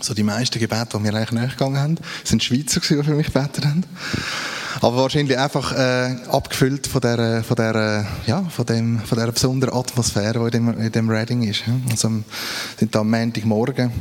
so 0.02 0.14
die 0.14 0.24
meisten 0.24 0.60
Gebete, 0.60 0.98
die 0.98 1.04
wir 1.04 1.14
eigentlich 1.14 1.32
nachgegangen 1.32 1.78
haben, 1.78 1.98
sind 2.24 2.44
Schweizer, 2.44 2.80
die 2.80 3.04
für 3.04 3.16
mich 3.16 3.28
gebetet 3.28 3.66
haben. 3.66 3.84
Aber 4.82 4.98
wahrscheinlich 4.98 5.38
einfach 5.38 5.72
äh, 5.72 6.16
abgefüllt 6.30 6.88
von 6.88 7.02
der, 7.02 7.44
von 7.44 7.56
der, 7.56 8.06
ja, 8.28 8.44
von 8.50 8.66
dem, 8.66 9.00
von 9.00 9.18
der 9.18 9.32
besonderen 9.32 9.74
Atmosphäre, 9.74 10.40
die 10.40 10.58
in 10.58 10.66
dem, 10.66 10.80
in 10.80 10.92
dem 10.92 11.10
Reading 11.10 11.44
ist. 11.44 11.64
Also 11.90 12.10
sind 12.78 12.94
da 12.94 13.00
am 13.00 13.10
Montagmorgen 13.10 13.92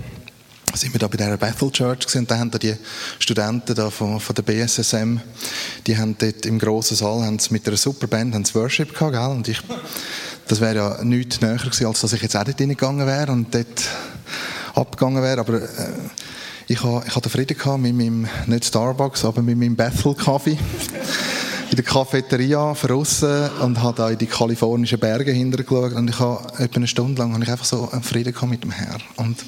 sind 0.77 0.93
wir 0.93 0.99
da 0.99 1.07
bei 1.07 1.17
der 1.17 1.37
Bethel 1.37 1.71
Church 1.71 2.01
gewesen, 2.01 2.27
da 2.27 2.39
haben 2.39 2.51
da 2.51 2.59
die 2.59 2.75
Studenten 3.19 3.75
da 3.75 3.91
von, 3.91 4.19
von 4.19 4.35
der 4.35 4.43
BSSM, 4.43 5.19
die 5.87 5.97
haben 5.97 6.17
dort 6.19 6.47
im 6.47 6.59
grossen 6.59 6.97
Saal 6.97 7.23
haben 7.25 7.39
mit 7.51 7.67
einer 7.67 7.77
super 7.77 8.07
Band 8.07 8.35
haben 8.35 8.45
Worship 8.55 8.93
gehabt, 8.93 9.13
gell? 9.13 9.23
und 9.23 9.49
ich, 9.49 9.61
das 10.49 10.61
wäre 10.61 10.75
ja 10.75 11.05
nichts 11.05 11.41
näher 11.41 11.57
gewesen, 11.57 11.87
als 11.87 12.01
dass 12.01 12.13
ich 12.13 12.23
jetzt 12.23 12.37
auch 12.37 12.45
dort 12.45 12.61
reingegangen 12.61 13.07
wäre 13.07 13.33
und 13.33 13.55
dort 13.55 13.89
abgegangen 14.75 15.23
wäre, 15.23 15.41
aber 15.41 15.63
äh, 15.63 15.89
ich 16.67 16.83
hatte, 16.83 17.07
ich 17.07 17.17
hatte 17.17 17.31
Frieden 17.31 17.57
gehabt 17.57 17.81
mit 17.81 17.95
meinem, 17.95 18.27
nicht 18.47 18.65
Starbucks, 18.65 19.25
aber 19.25 19.43
mit 19.43 19.59
meinem 19.59 19.77
Bethel 19.77 20.15
Kaffee. 20.15 20.59
in 21.71 21.77
der 21.77 21.85
Cafeteria 21.85 22.73
draussen 22.75 23.51
und 23.61 23.83
habe 23.83 23.97
da 23.97 24.11
in 24.11 24.19
die 24.19 24.27
kalifornischen 24.27 24.99
Berge 24.99 25.33
hintergeschaut 25.33 25.93
und 25.95 26.09
ich 26.09 26.19
habe 26.21 26.47
etwa 26.59 26.77
eine 26.77 26.87
Stunde 26.87 27.21
lang 27.21 27.33
habe 27.33 27.43
ich 27.43 27.51
einfach 27.51 27.65
so 27.65 27.91
einen 27.91 28.03
Frieden 28.03 28.33
mit 28.49 28.63
dem 28.63 28.71
Herrn. 28.71 29.03
Und 29.17 29.39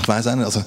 ich 0.00 0.08
weiß 0.08 0.26
auch 0.26 0.34
nicht, 0.34 0.44
also 0.44 0.64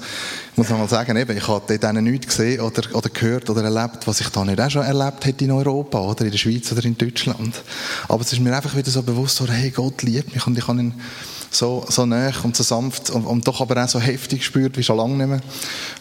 ich 0.52 0.58
muss 0.58 0.70
mal 0.70 0.88
sagen, 0.88 1.18
eben, 1.18 1.38
ich 1.38 1.48
habe 1.48 1.78
dort 1.78 1.94
nichts 1.96 2.28
gesehen 2.28 2.62
oder, 2.62 2.84
oder 2.94 3.10
gehört 3.10 3.50
oder 3.50 3.64
erlebt, 3.64 4.08
was 4.08 4.22
ich 4.22 4.30
da 4.30 4.46
nicht 4.46 4.60
auch 4.60 4.70
schon 4.70 4.84
erlebt 4.84 5.26
hätte 5.26 5.44
in 5.44 5.52
Europa 5.52 6.00
oder 6.00 6.26
in 6.26 6.32
der 6.32 6.38
Schweiz 6.38 6.72
oder 6.72 6.84
in 6.86 6.98
Deutschland. 6.98 7.62
Aber 8.08 8.22
es 8.22 8.32
ist 8.32 8.40
mir 8.40 8.56
einfach 8.56 8.76
wieder 8.76 8.90
so 8.90 9.04
bewusst, 9.04 9.36
so, 9.36 9.48
hey, 9.48 9.72
Gott 9.72 10.02
liebt 10.04 10.34
mich 10.34 10.46
und 10.48 10.58
ich 10.58 10.66
kann 10.66 10.80
ihn 10.80 10.94
so, 11.52 11.86
so 11.90 12.06
nah 12.06 12.32
und 12.44 12.56
so 12.56 12.64
sanft 12.64 13.10
und, 13.10 13.26
und, 13.26 13.48
doch 13.48 13.62
aber 13.62 13.84
auch 13.84 13.90
so 13.90 14.00
heftig 14.00 14.40
gespürt 14.40 14.78
wie 14.78 14.84
schon 14.84 14.98
lange 14.98 15.16
nicht 15.16 15.28
mehr. 15.28 15.42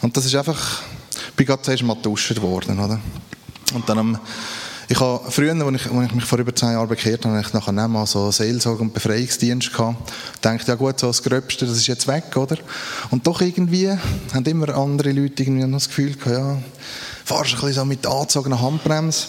Und 0.03 0.17
das 0.17 0.25
ist 0.25 0.35
einfach, 0.35 0.83
ich 1.29 1.35
bin 1.35 1.47
gerade 1.47 1.63
zuerst 1.63 1.83
mal 1.83 1.95
getauscht 1.95 2.41
worden, 2.41 2.79
oder? 2.79 3.01
Und 3.75 3.89
dann 3.89 3.99
am, 3.99 4.19
Ich 4.91 4.99
habe 5.01 5.31
früher, 5.31 5.53
als 5.53 5.83
ich, 5.83 5.91
als 5.91 6.07
ich 6.07 6.15
mich 6.15 6.25
vor 6.25 6.39
über 6.39 6.55
zehn 6.55 6.73
Jahren 6.73 6.89
bekehrt 6.89 7.27
habe, 7.27 7.39
ich 7.39 7.53
nachher 7.53 7.73
mal 7.73 8.07
so 8.07 8.31
Seelsorge 8.31 8.81
und 8.81 8.95
Befreiungsdienst 8.95 9.71
gehabt. 9.71 10.13
Dachte, 10.41 10.67
ja 10.67 10.75
gut, 10.77 10.99
so 10.99 11.09
das 11.09 11.23
Gröbste, 11.23 11.67
das 11.67 11.77
ist 11.77 11.89
jetzt 11.89 12.09
weg, 12.09 12.35
oder? 12.37 12.57
Und 13.11 13.27
doch 13.27 13.43
irgendwie 13.43 13.91
haben 14.33 14.45
immer 14.47 14.75
andere 14.75 15.13
Leute 15.13 15.43
irgendwie 15.43 15.67
noch 15.67 15.77
das 15.77 15.89
Gefühl 15.89 16.15
gehabt, 16.15 16.39
ja, 16.39 16.59
fahrst 17.27 17.51
ein 17.53 17.61
bisschen 17.61 17.75
so 17.75 17.85
mit 17.85 18.07
angezogener 18.07 18.63
Handbremse. 18.63 19.27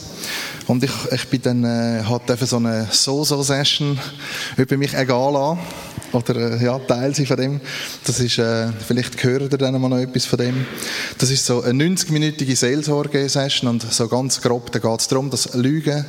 Und 0.67 0.81
ich, 0.85 0.93
ich 1.11 1.27
bin 1.27 1.41
dann, 1.41 1.63
äh, 1.65 2.03
hatte 2.05 2.37
so 2.45 2.55
eine 2.55 2.87
So-So-Session 2.89 3.99
über 4.55 4.77
mich 4.77 4.93
egal 4.93 5.35
an 5.35 5.59
oder 6.13 6.35
äh, 6.59 6.63
ja, 6.63 6.79
Teil 6.79 7.13
von 7.13 7.37
dem. 7.37 7.61
Das 8.05 8.19
ist, 8.19 8.37
äh, 8.37 8.67
vielleicht 8.87 9.21
hören 9.23 9.49
ihr 9.51 9.57
dann 9.57 9.79
mal 9.79 9.89
noch 9.89 9.97
etwas 9.97 10.25
von 10.25 10.39
dem. 10.39 10.65
Das 11.17 11.29
ist 11.29 11.45
so 11.45 11.61
eine 11.61 11.83
90-minütige 11.83 12.55
Seelsorge-Session 12.55 13.69
und 13.69 13.91
so 13.91 14.07
ganz 14.07 14.41
grob, 14.41 14.71
da 14.71 14.79
geht 14.79 14.99
es 14.99 15.07
darum, 15.07 15.29
dass 15.29 15.53
Lügen, 15.53 16.05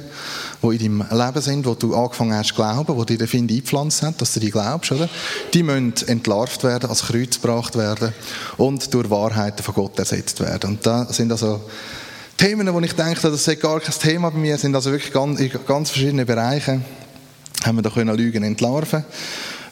die 0.63 0.85
in 0.85 0.99
deinem 0.99 1.19
Leben 1.19 1.41
sind, 1.41 1.67
wo 1.67 1.75
du 1.75 1.95
angefangen 1.95 2.35
hast 2.35 2.49
zu 2.49 2.55
glauben, 2.55 2.97
wo 2.97 3.05
dir 3.05 3.19
der 3.19 3.29
Find 3.29 3.51
eingepflanzt 3.51 4.03
hat, 4.03 4.21
dass 4.21 4.33
du 4.35 4.41
die 4.41 4.51
glaubst, 4.51 4.93
oder? 4.93 5.09
Die 5.55 5.63
müssen 5.63 5.95
entlarvt 6.07 6.65
werden, 6.65 6.89
als 6.91 7.03
Kreuz 7.03 7.41
gebracht 7.41 7.77
werden 7.77 8.13
und 8.57 8.93
durch 8.93 9.11
Wahrheiten 9.11 9.63
von 9.63 9.75
Gott 9.75 9.99
ersetzt 9.99 10.41
werden. 10.41 10.71
Und 10.71 10.87
da 10.87 11.07
sind 11.13 11.33
also 11.33 11.61
Themen, 12.37 12.73
wo 12.73 12.81
ich 12.81 12.95
denke, 12.95 13.21
das 13.21 13.47
ist 13.47 13.61
gar 13.61 13.81
kein 13.81 13.95
Thema 13.95 14.31
bei 14.31 14.39
mir, 14.39 14.57
sind 14.57 14.75
also 14.75 14.91
wirklich 14.91 15.13
ganz, 15.13 15.41
in 15.41 15.51
ganz 15.67 15.91
verschiedenen 15.91 16.27
Bereichen 16.27 16.85
haben 17.65 17.77
wir 17.77 17.83
da 17.83 17.91
können 17.91 18.17
Lügen 18.17 18.43
entlarven 18.43 19.05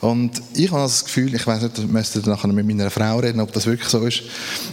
und 0.01 0.41
ich 0.55 0.71
habe 0.71 0.83
das 0.83 1.05
Gefühl, 1.05 1.35
ich 1.35 1.47
weiß 1.47 1.63
nicht, 1.63 1.79
ich 1.79 1.87
müsste 1.87 2.21
nachher 2.21 2.49
mit 2.49 2.67
meiner 2.67 2.91
Frau 2.91 3.19
reden, 3.19 3.41
ob 3.41 3.53
das 3.53 3.67
wirklich 3.67 3.89
so 3.89 4.05
ist, 4.07 4.23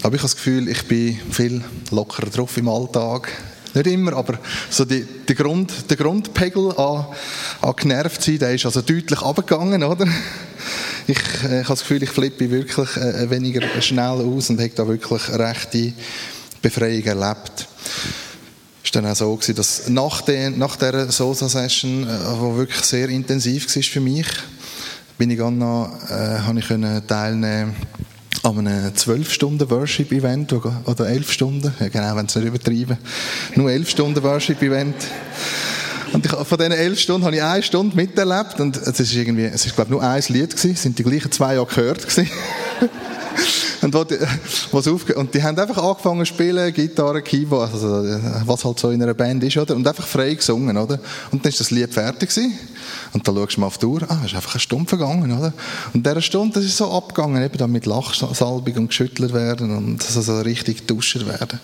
aber 0.04 0.16
ich 0.16 0.22
habe 0.22 0.30
das 0.30 0.36
Gefühl, 0.36 0.68
ich 0.70 0.88
bin 0.88 1.20
viel 1.32 1.64
lockerer 1.92 2.30
drauf 2.30 2.56
im 2.58 2.70
Alltag. 2.70 3.30
Nicht 3.74 3.88
immer, 3.88 4.14
aber 4.14 4.40
so 4.70 4.86
die, 4.86 5.06
die 5.28 5.36
Grund, 5.36 5.90
der 5.90 5.98
Grundpegel 5.98 6.72
an, 6.78 7.08
an 7.62 7.76
genervt 7.76 8.24
sein, 8.24 8.40
der 8.40 8.54
ist 8.54 8.66
also 8.66 8.82
deutlich 8.82 9.22
abgegangen, 9.22 9.84
oder? 9.84 10.08
Ich, 11.08 11.18
äh, 11.44 11.62
ich 11.62 11.68
habe 11.68 11.68
das 11.68 11.82
Gefühl, 11.82 12.04
ich 12.04 12.10
flippe 12.10 12.50
wirklich 12.50 12.96
äh, 12.96 13.30
weniger 13.30 13.62
schnell 13.82 14.22
aus 14.22 14.50
und 14.50 14.60
habe 14.60 14.70
da 14.70 14.88
wirklich 14.88 15.30
rechte 15.30 15.94
Befreiung 16.62 17.04
erlebt. 17.04 17.68
Es 18.84 18.96
war 18.96 19.02
dann 19.02 19.12
auch 19.12 19.16
so, 19.16 19.54
dass 19.54 19.90
nach, 19.90 20.22
den, 20.22 20.58
nach 20.58 20.78
dieser 20.78 21.12
Sosa-Session, 21.12 22.04
die 22.04 22.10
äh, 22.10 22.58
wirklich 22.58 22.82
sehr 22.82 23.10
intensiv 23.10 23.76
war 23.76 23.84
für 23.84 24.00
mich, 24.00 24.28
bin 25.18 25.32
ich 25.32 25.40
noch, 25.40 25.92
äh, 26.10 26.40
habe 26.40 26.60
ich 26.60 26.68
können 26.68 27.06
teilnehmen 27.08 27.76
an 28.44 28.60
einem 28.60 28.94
12-Stunden-Worship-Event 28.94 30.54
oder 30.54 31.08
11 31.08 31.32
Stunden, 31.32 31.74
ja 31.80 31.88
genau, 31.88 32.16
wenn 32.16 32.26
es 32.28 32.36
nicht 32.36 32.46
übertreiben, 32.46 32.98
nur 33.56 33.72
11 33.72 33.90
Stunden 33.90 34.22
Worship-Event. 34.22 34.96
Und 36.14 36.26
ich, 36.26 36.32
von 36.32 36.58
diesen 36.58 36.72
11 36.72 37.00
Stunden 37.00 37.26
habe 37.26 37.36
ich 37.36 37.44
eine 37.44 37.64
Stunde 37.64 37.96
miterlebt 37.96 38.60
und 38.60 38.78
es 38.78 39.00
ist 39.00 39.14
irgendwie, 39.14 39.46
es 39.46 39.66
ist 39.66 39.76
glaube 39.76 39.90
ich 39.90 39.92
nur 39.92 40.04
ein 40.04 40.24
Lied 40.28 40.52
gewesen, 40.52 40.72
es 40.72 40.84
sind 40.84 41.00
die 41.00 41.04
gleichen 41.04 41.32
zwei 41.32 41.56
Jahre 41.56 41.66
gehört 41.66 42.08
gewesen. 42.08 42.30
Und, 43.86 43.94
wo 43.94 44.04
die, 44.04 44.18
was 44.72 44.88
aufge 44.88 45.14
und 45.14 45.32
die 45.36 45.44
haben 45.44 45.60
einfach 45.60 45.78
angefangen 45.78 46.22
zu 46.22 46.34
spielen, 46.34 46.74
Gitarre, 46.74 47.22
Keyboard, 47.22 47.72
also, 47.72 47.88
was 48.44 48.66
halt 48.66 48.80
so 48.80 48.90
in 48.90 49.04
einer 49.04 49.14
Band 49.14 49.44
ist, 49.44 49.58
oder? 49.58 49.76
Und 49.76 49.88
einfach 49.88 50.08
frei 50.08 50.34
gesungen, 50.34 50.76
oder? 50.76 51.00
Und 51.30 51.46
dann 51.46 51.52
ist 51.52 51.60
das 51.60 51.70
Lied 51.70 51.94
fertig 51.94 52.30
gewesen. 52.30 52.58
Und 53.14 53.28
dann 53.28 53.36
schaust 53.36 53.58
du 53.58 53.62
mal 53.62 53.68
auf 53.68 53.78
die 53.78 53.86
Uhr, 53.86 54.02
ah, 54.10 54.22
ist 54.26 54.34
einfach 54.34 54.56
eine 54.56 54.60
Stunde 54.60 54.90
vergangen, 54.90 55.32
oder? 55.32 55.54
Und 55.94 56.04
dieser 56.04 56.22
Stunde, 56.24 56.56
das 56.56 56.66
ist 56.66 56.78
so 56.78 56.92
abgegangen, 56.92 57.44
eben 57.44 57.58
dann 57.60 57.72
mit 57.72 57.86
Lachsalbung 57.86 58.74
und 58.76 58.88
geschüttelt 58.88 59.34
werden 59.34 59.78
und 59.78 60.02
so 60.02 60.42
richtig 60.42 60.88
duschen 60.88 61.28
werden. 61.28 61.60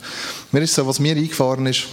Mir 0.51 0.61
ist 0.61 0.75
so, 0.75 0.85
was 0.85 0.99
mir 0.99 1.15
eingefahren 1.15 1.65
ist, 1.65 1.85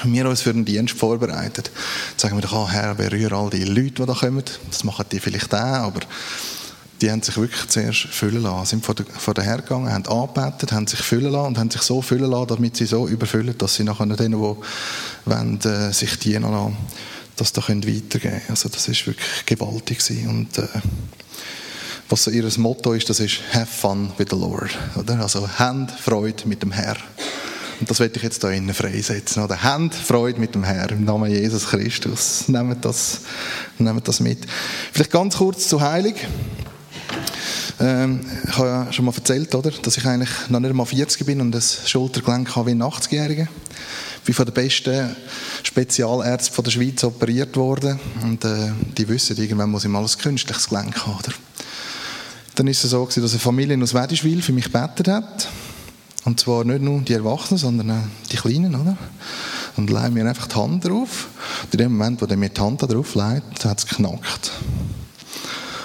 haben 0.00 0.12
wir 0.12 0.28
uns 0.28 0.42
für 0.42 0.52
den 0.52 0.66
Dienst 0.66 0.98
vorbereitet. 0.98 1.70
Jetzt 2.10 2.20
sagen 2.20 2.36
wir 2.36 2.42
doch, 2.42 2.52
ah, 2.52 2.68
Herr, 2.70 2.94
berühre 2.94 3.36
all 3.36 3.48
die 3.48 3.64
Leute, 3.64 4.02
die 4.02 4.06
da 4.06 4.12
kommen. 4.12 4.44
Das 4.70 4.84
machen 4.84 5.06
die 5.10 5.18
vielleicht 5.18 5.54
auch, 5.54 5.58
aber 5.58 6.00
die 7.02 7.10
haben 7.10 7.20
sich 7.20 7.36
wirklich 7.36 7.68
zuerst 7.68 8.06
füllen 8.06 8.42
lassen, 8.42 8.66
sind 8.66 8.84
vor, 8.84 8.94
der, 8.94 9.04
vor 9.06 9.34
der 9.34 9.44
hergegangen, 9.44 9.92
haben 9.92 10.06
angebetet, 10.06 10.70
haben 10.72 10.86
sich 10.86 11.00
füllen 11.00 11.32
lassen 11.32 11.48
und 11.48 11.58
haben 11.58 11.70
sich 11.70 11.82
so 11.82 12.00
füllen 12.00 12.30
lassen, 12.30 12.46
damit 12.46 12.76
sie 12.76 12.86
so 12.86 13.08
überfüllen, 13.08 13.58
dass 13.58 13.74
sie 13.74 13.84
nachher 13.84 14.06
denen, 14.06 14.32
die 14.32 14.38
wollen, 14.38 15.60
äh, 15.64 15.92
sich 15.92 16.16
dienen 16.20 16.50
lassen, 16.50 16.76
das 17.36 17.52
da 17.52 17.60
können 17.60 17.84
weitergeben 17.84 18.20
können. 18.20 18.42
Also 18.48 18.68
das 18.68 18.86
ist 18.86 19.06
wirklich 19.06 19.46
gewaltig 19.46 19.98
gewesen. 19.98 20.28
und 20.28 20.58
äh, 20.58 20.68
was 22.08 22.24
so 22.24 22.30
ihr 22.30 22.46
Motto 22.58 22.92
ist, 22.92 23.08
das 23.08 23.20
ist 23.20 23.40
«Have 23.52 23.66
fun 23.66 24.12
with 24.18 24.28
the 24.30 24.36
Lord», 24.36 24.70
oder? 24.96 25.20
Also 25.20 25.48
«Hand 25.58 25.90
Freude 25.90 26.46
mit 26.46 26.62
dem 26.62 26.70
Herr». 26.70 26.96
Und 27.80 27.90
das 27.90 27.98
werde 27.98 28.16
ich 28.16 28.22
jetzt 28.22 28.42
hier 28.42 28.50
innen 28.50 28.74
freisetzen. 28.74 29.42
Oder 29.42 29.62
«Hand 29.62 29.94
Freude 29.94 30.38
mit 30.38 30.54
dem 30.54 30.62
Herr» 30.62 30.90
im 30.92 31.04
Namen 31.04 31.30
Jesus 31.30 31.66
Christus. 31.66 32.48
Nehmt 32.48 32.84
das, 32.84 33.22
nehmt 33.78 34.06
das 34.06 34.20
mit. 34.20 34.46
Vielleicht 34.92 35.10
ganz 35.10 35.38
kurz 35.38 35.68
zu 35.68 35.80
Heilig. 35.80 36.16
Ähm, 37.80 38.20
ich 38.48 38.56
habe 38.56 38.68
ja 38.68 38.92
schon 38.92 39.04
mal 39.04 39.14
erzählt, 39.14 39.54
oder, 39.54 39.70
dass 39.70 39.96
ich 39.96 40.06
eigentlich 40.06 40.30
noch 40.48 40.60
nicht 40.60 40.70
einmal 40.70 40.86
40 40.86 41.26
bin 41.26 41.40
und 41.40 41.52
das 41.52 41.88
Schultergelenk 41.88 42.54
habe 42.54 42.68
wie 42.68 42.74
ein 42.74 42.82
80-Jähriger. 42.82 43.48
Ich 44.18 44.26
bin 44.26 44.34
von 44.34 44.44
den 44.44 44.54
besten 44.54 45.16
Spezialärzten 45.62 46.64
der 46.64 46.70
Schweiz 46.70 47.02
operiert 47.02 47.56
worden 47.56 47.98
und 48.22 48.44
äh, 48.44 48.70
die 48.96 49.08
wissen, 49.08 49.36
irgendwann 49.36 49.70
muss 49.70 49.84
ich 49.84 49.90
mal 49.90 50.02
ein 50.02 50.18
künstliches 50.18 50.68
Gelenk 50.68 51.06
haben. 51.06 51.18
Oder? 51.18 51.34
Dann 52.54 52.66
ist 52.68 52.84
es 52.84 52.90
so, 52.90 53.04
dass 53.04 53.16
eine 53.16 53.40
Familie 53.40 53.82
aus 53.82 53.94
Wedischwil 53.94 54.42
für 54.42 54.52
mich 54.52 54.66
gebetet 54.66 55.08
hat. 55.08 55.48
Und 56.24 56.38
zwar 56.38 56.64
nicht 56.64 56.82
nur 56.82 57.00
die 57.00 57.14
Erwachsenen, 57.14 57.58
sondern 57.58 57.90
auch 57.90 58.04
die 58.30 58.36
Kleinen, 58.36 58.74
oder? 58.74 58.96
Und 59.76 59.90
legen 59.90 60.14
mir 60.14 60.28
einfach 60.28 60.46
die 60.46 60.54
Hand 60.54 60.84
drauf. 60.84 61.28
Und 61.64 61.74
in 61.74 61.78
dem 61.78 61.96
Moment, 61.96 62.22
wo 62.22 62.26
der 62.26 62.36
mir 62.36 62.50
die 62.50 62.60
Hand 62.60 62.82
drauf 62.82 63.14
legt, 63.14 63.64
hat 63.64 63.78
es 63.78 63.86
geknackt. 63.86 64.52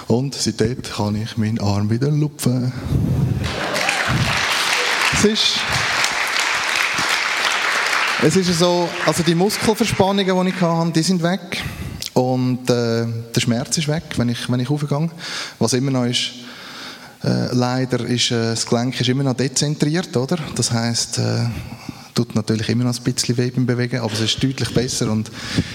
Und 0.08 0.34
seitdem 0.34 0.80
kann 0.80 1.16
ich 1.16 1.36
meinen 1.36 1.60
Arm 1.60 1.90
wieder 1.90 2.10
lupfen. 2.10 2.72
Es 5.12 5.24
ist, 5.24 5.60
es 8.22 8.36
ist 8.36 8.58
so, 8.58 8.88
also 9.04 9.22
die 9.22 9.34
Muskelverspannungen, 9.34 10.46
die 10.46 10.50
ich 10.50 10.60
hatte, 10.62 10.92
die 10.92 11.02
sind 11.02 11.22
weg. 11.22 11.62
Und 12.14 12.70
äh, 12.70 13.06
der 13.34 13.40
Schmerz 13.40 13.76
ist 13.76 13.88
weg, 13.88 14.04
wenn 14.16 14.30
ich, 14.30 14.50
wenn 14.50 14.60
ich 14.60 14.70
aufgehe. 14.70 15.10
Was 15.58 15.74
immer 15.74 15.90
noch 15.90 16.04
ist, 16.04 16.30
äh, 17.22 17.54
leider 17.54 18.00
ist 18.06 18.30
äh, 18.30 18.50
das 18.50 18.64
Gelenk 18.64 18.98
ist 18.98 19.08
immer 19.08 19.24
noch 19.24 19.34
dezentriert, 19.34 20.16
oder? 20.16 20.38
Das 20.54 20.72
heißt, 20.72 21.18
äh, 21.18 21.46
tut 22.18 22.34
natürlich 22.34 22.68
immer 22.68 22.82
noch 22.82 22.98
ein 22.98 23.04
bisschen 23.04 23.36
weh 23.36 23.48
beim 23.50 23.64
Bewegen, 23.64 24.00
aber 24.00 24.12
es 24.12 24.18
ist 24.18 24.42
deutlich 24.42 24.74
besser 24.74 25.08
und 25.08 25.30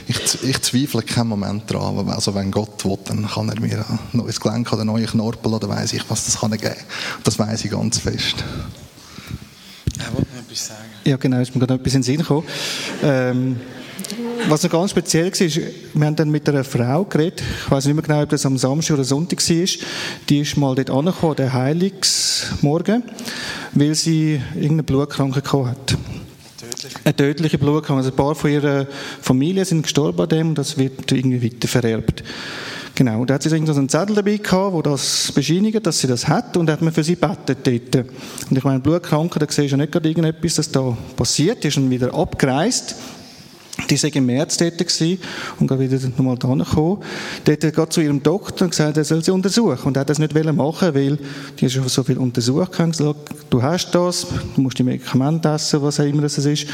ich, 0.09 0.17
ich 0.43 0.61
zweifle 0.61 1.01
keinen 1.01 1.29
Moment 1.29 1.71
daran. 1.71 2.09
Also 2.09 2.35
wenn 2.35 2.51
Gott 2.51 2.83
will, 2.83 2.97
dann 3.05 3.25
kann 3.25 3.47
er 3.47 3.61
mir 3.61 3.79
ein 3.79 3.99
neues 4.11 4.41
Gelenk 4.41 4.73
oder 4.73 4.83
neue 4.83 5.05
Knorpel 5.05 5.53
oder 5.53 5.69
weiß 5.69 5.93
ich 5.93 6.03
was, 6.09 6.25
das 6.25 6.41
kann 6.41 6.51
er 6.51 6.57
geben. 6.57 6.75
Das 7.23 7.39
weiß 7.39 7.63
ich 7.63 7.71
ganz 7.71 7.99
fest. 7.99 8.43
Ich 9.95 10.13
wollte 10.13 10.31
noch 10.33 10.41
etwas 10.41 10.67
sagen. 10.67 10.79
Ja 11.05 11.15
genau, 11.15 11.39
ist 11.39 11.55
mir 11.55 11.59
gerade 11.65 11.75
etwas 11.75 11.93
in 11.93 11.99
den 11.99 12.03
Sinn 12.03 12.17
gekommen. 12.17 12.45
Ähm, 13.01 13.55
was 14.49 14.63
noch 14.63 14.71
ganz 14.71 14.91
speziell 14.91 15.31
war, 15.31 15.41
ist, 15.41 15.61
wir 15.93 16.05
haben 16.05 16.15
dann 16.17 16.29
mit 16.29 16.49
einer 16.49 16.65
Frau 16.65 17.05
geredet, 17.05 17.41
ich 17.41 17.71
weiß 17.71 17.85
nicht 17.85 17.95
mehr 17.95 18.03
genau, 18.03 18.21
ob 18.21 18.29
das 18.29 18.45
am 18.45 18.57
Samstag 18.57 18.95
oder 18.95 19.05
Sonntag 19.05 19.39
war, 19.39 19.67
die 20.27 20.39
ist 20.41 20.57
mal 20.57 20.75
dort 20.75 20.89
angekommen, 20.89 21.37
der 21.37 21.53
Heiligsmorgen, 21.53 23.03
weil 23.71 23.95
sie 23.95 24.41
irgendeine 24.55 24.83
Blutkrankheit 24.83 25.45
eine 27.03 27.15
tödliche 27.15 27.57
Blutkrankheit. 27.57 28.05
Also 28.05 28.09
ein 28.11 28.15
paar 28.15 28.35
von 28.35 28.51
ihrer 28.51 28.87
Familie 29.21 29.65
sind 29.65 29.83
gestorben 29.83 30.21
an 30.21 30.29
dem 30.29 30.49
und 30.49 30.57
das 30.57 30.77
wird 30.77 31.11
irgendwie 31.11 31.43
weiter 31.43 31.67
vererbt. 31.67 32.23
Genau. 32.95 33.21
Und 33.21 33.29
da 33.29 33.35
hat 33.35 33.43
sie 33.43 33.49
so 33.49 33.55
einen 33.55 33.89
Zettel 33.89 34.15
dabei 34.15 34.37
gehabt, 34.37 34.73
wo 34.73 34.81
das 34.81 35.31
bescheinigt, 35.31 35.85
dass 35.85 35.99
sie 35.99 36.07
das 36.07 36.27
hat 36.27 36.55
und 36.57 36.69
hat 36.69 36.81
man 36.81 36.93
für 36.93 37.03
sie 37.03 37.15
betet 37.15 37.65
dort. 37.65 38.05
Und 38.49 38.57
ich 38.57 38.63
meine, 38.63 38.79
Blutkranke, 38.79 39.39
da 39.39 39.47
siehst 39.47 39.57
du 39.57 39.63
ja 39.63 39.77
nicht 39.77 39.91
gerade 39.91 40.07
irgendetwas, 40.07 40.55
das 40.55 40.71
da 40.71 40.95
passiert. 41.15 41.63
Die 41.63 41.69
ist 41.69 41.77
dann 41.77 41.89
wieder 41.89 42.13
abgereist 42.13 42.95
die 43.89 44.01
war 44.01 44.15
im 44.15 44.25
März 44.27 44.57
dort 44.57 44.79
und 45.59 45.67
gerade 45.67 45.79
wieder 45.79 46.07
nochmal 46.09 46.37
da 46.37 46.53
gekommen. 46.53 46.99
Dort 47.43 47.77
hat 47.77 47.93
zu 47.93 48.01
ihrem 48.01 48.21
Doktor 48.21 48.65
und 48.65 48.71
gesagt, 48.71 48.97
er 48.97 49.03
soll 49.03 49.23
sie 49.23 49.31
untersuchen. 49.31 49.87
Und 49.87 49.97
er 49.97 50.01
hat 50.01 50.09
das 50.09 50.19
nicht 50.19 50.33
machen 50.53 50.93
weil 50.93 51.17
die 51.59 51.69
schon 51.69 51.87
so 51.89 52.03
viel 52.03 52.17
untersucht 52.19 52.77
haben. 52.77 52.91
gesagt, 52.91 53.31
du 53.49 53.63
hast 53.63 53.91
das, 53.91 54.27
du 54.55 54.61
musst 54.61 54.77
die 54.77 54.83
Medikamente 54.83 55.49
essen, 55.49 55.81
was 55.81 55.99
auch 55.99 56.05
immer 56.05 56.21
das 56.21 56.37
ist. 56.37 56.67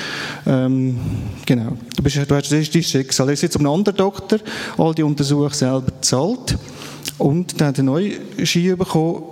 Ähm, 0.46 1.00
genau. 1.46 1.78
Du, 1.96 2.04
bist, 2.04 2.18
du 2.18 2.36
hast 2.36 2.52
das 2.52 2.72
dein 2.72 2.84
Schicksal. 2.84 3.30
Er 3.30 3.34
ist 3.34 3.44
jetzt 3.44 3.54
zum 3.54 3.66
anderen 3.66 3.98
Doktor, 3.98 4.40
all 4.78 4.94
die 4.94 5.04
Untersuchungen 5.04 5.54
selber 5.54 5.86
gezahlt. 5.86 6.58
Und 7.18 7.60
dann 7.60 7.70
hat 7.70 7.78
er 7.78 7.84
neue 7.84 8.12
Ski 8.44 8.76
bekommen, 8.76 9.24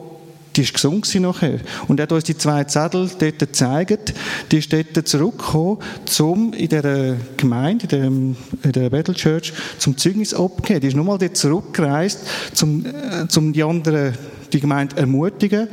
die 0.57 0.63
ist 0.63 0.73
gesund 0.73 1.07
nachher. 1.21 1.59
Und 1.87 1.99
er 1.99 2.03
hat 2.03 2.11
uns 2.11 2.23
die 2.23 2.37
zwei 2.37 2.63
Zettel 2.63 3.09
dort 3.19 3.39
gezeigt. 3.39 4.13
Die 4.51 4.57
ist 4.57 4.73
dort 4.73 5.07
zurückgekommen, 5.07 5.77
um 6.19 6.53
in 6.53 6.67
dieser 6.67 7.15
Gemeinde, 7.37 7.83
in 7.83 7.89
der, 7.89 8.05
in 8.05 8.71
der 8.71 8.89
Battle 8.89 9.13
Church, 9.13 9.53
zum 9.77 9.97
Zeugnis 9.97 10.33
abzugeben. 10.33 10.81
Die 10.81 10.87
ist 10.87 10.95
nochmal 10.95 11.19
dort 11.19 11.37
zurückgereist, 11.37 12.19
um, 12.61 12.85
äh, 12.85 13.37
um 13.37 13.53
die 13.53 13.63
anderen, 13.63 14.13
die 14.51 14.59
Gemeinde 14.59 14.97
ermutigen, 14.97 15.67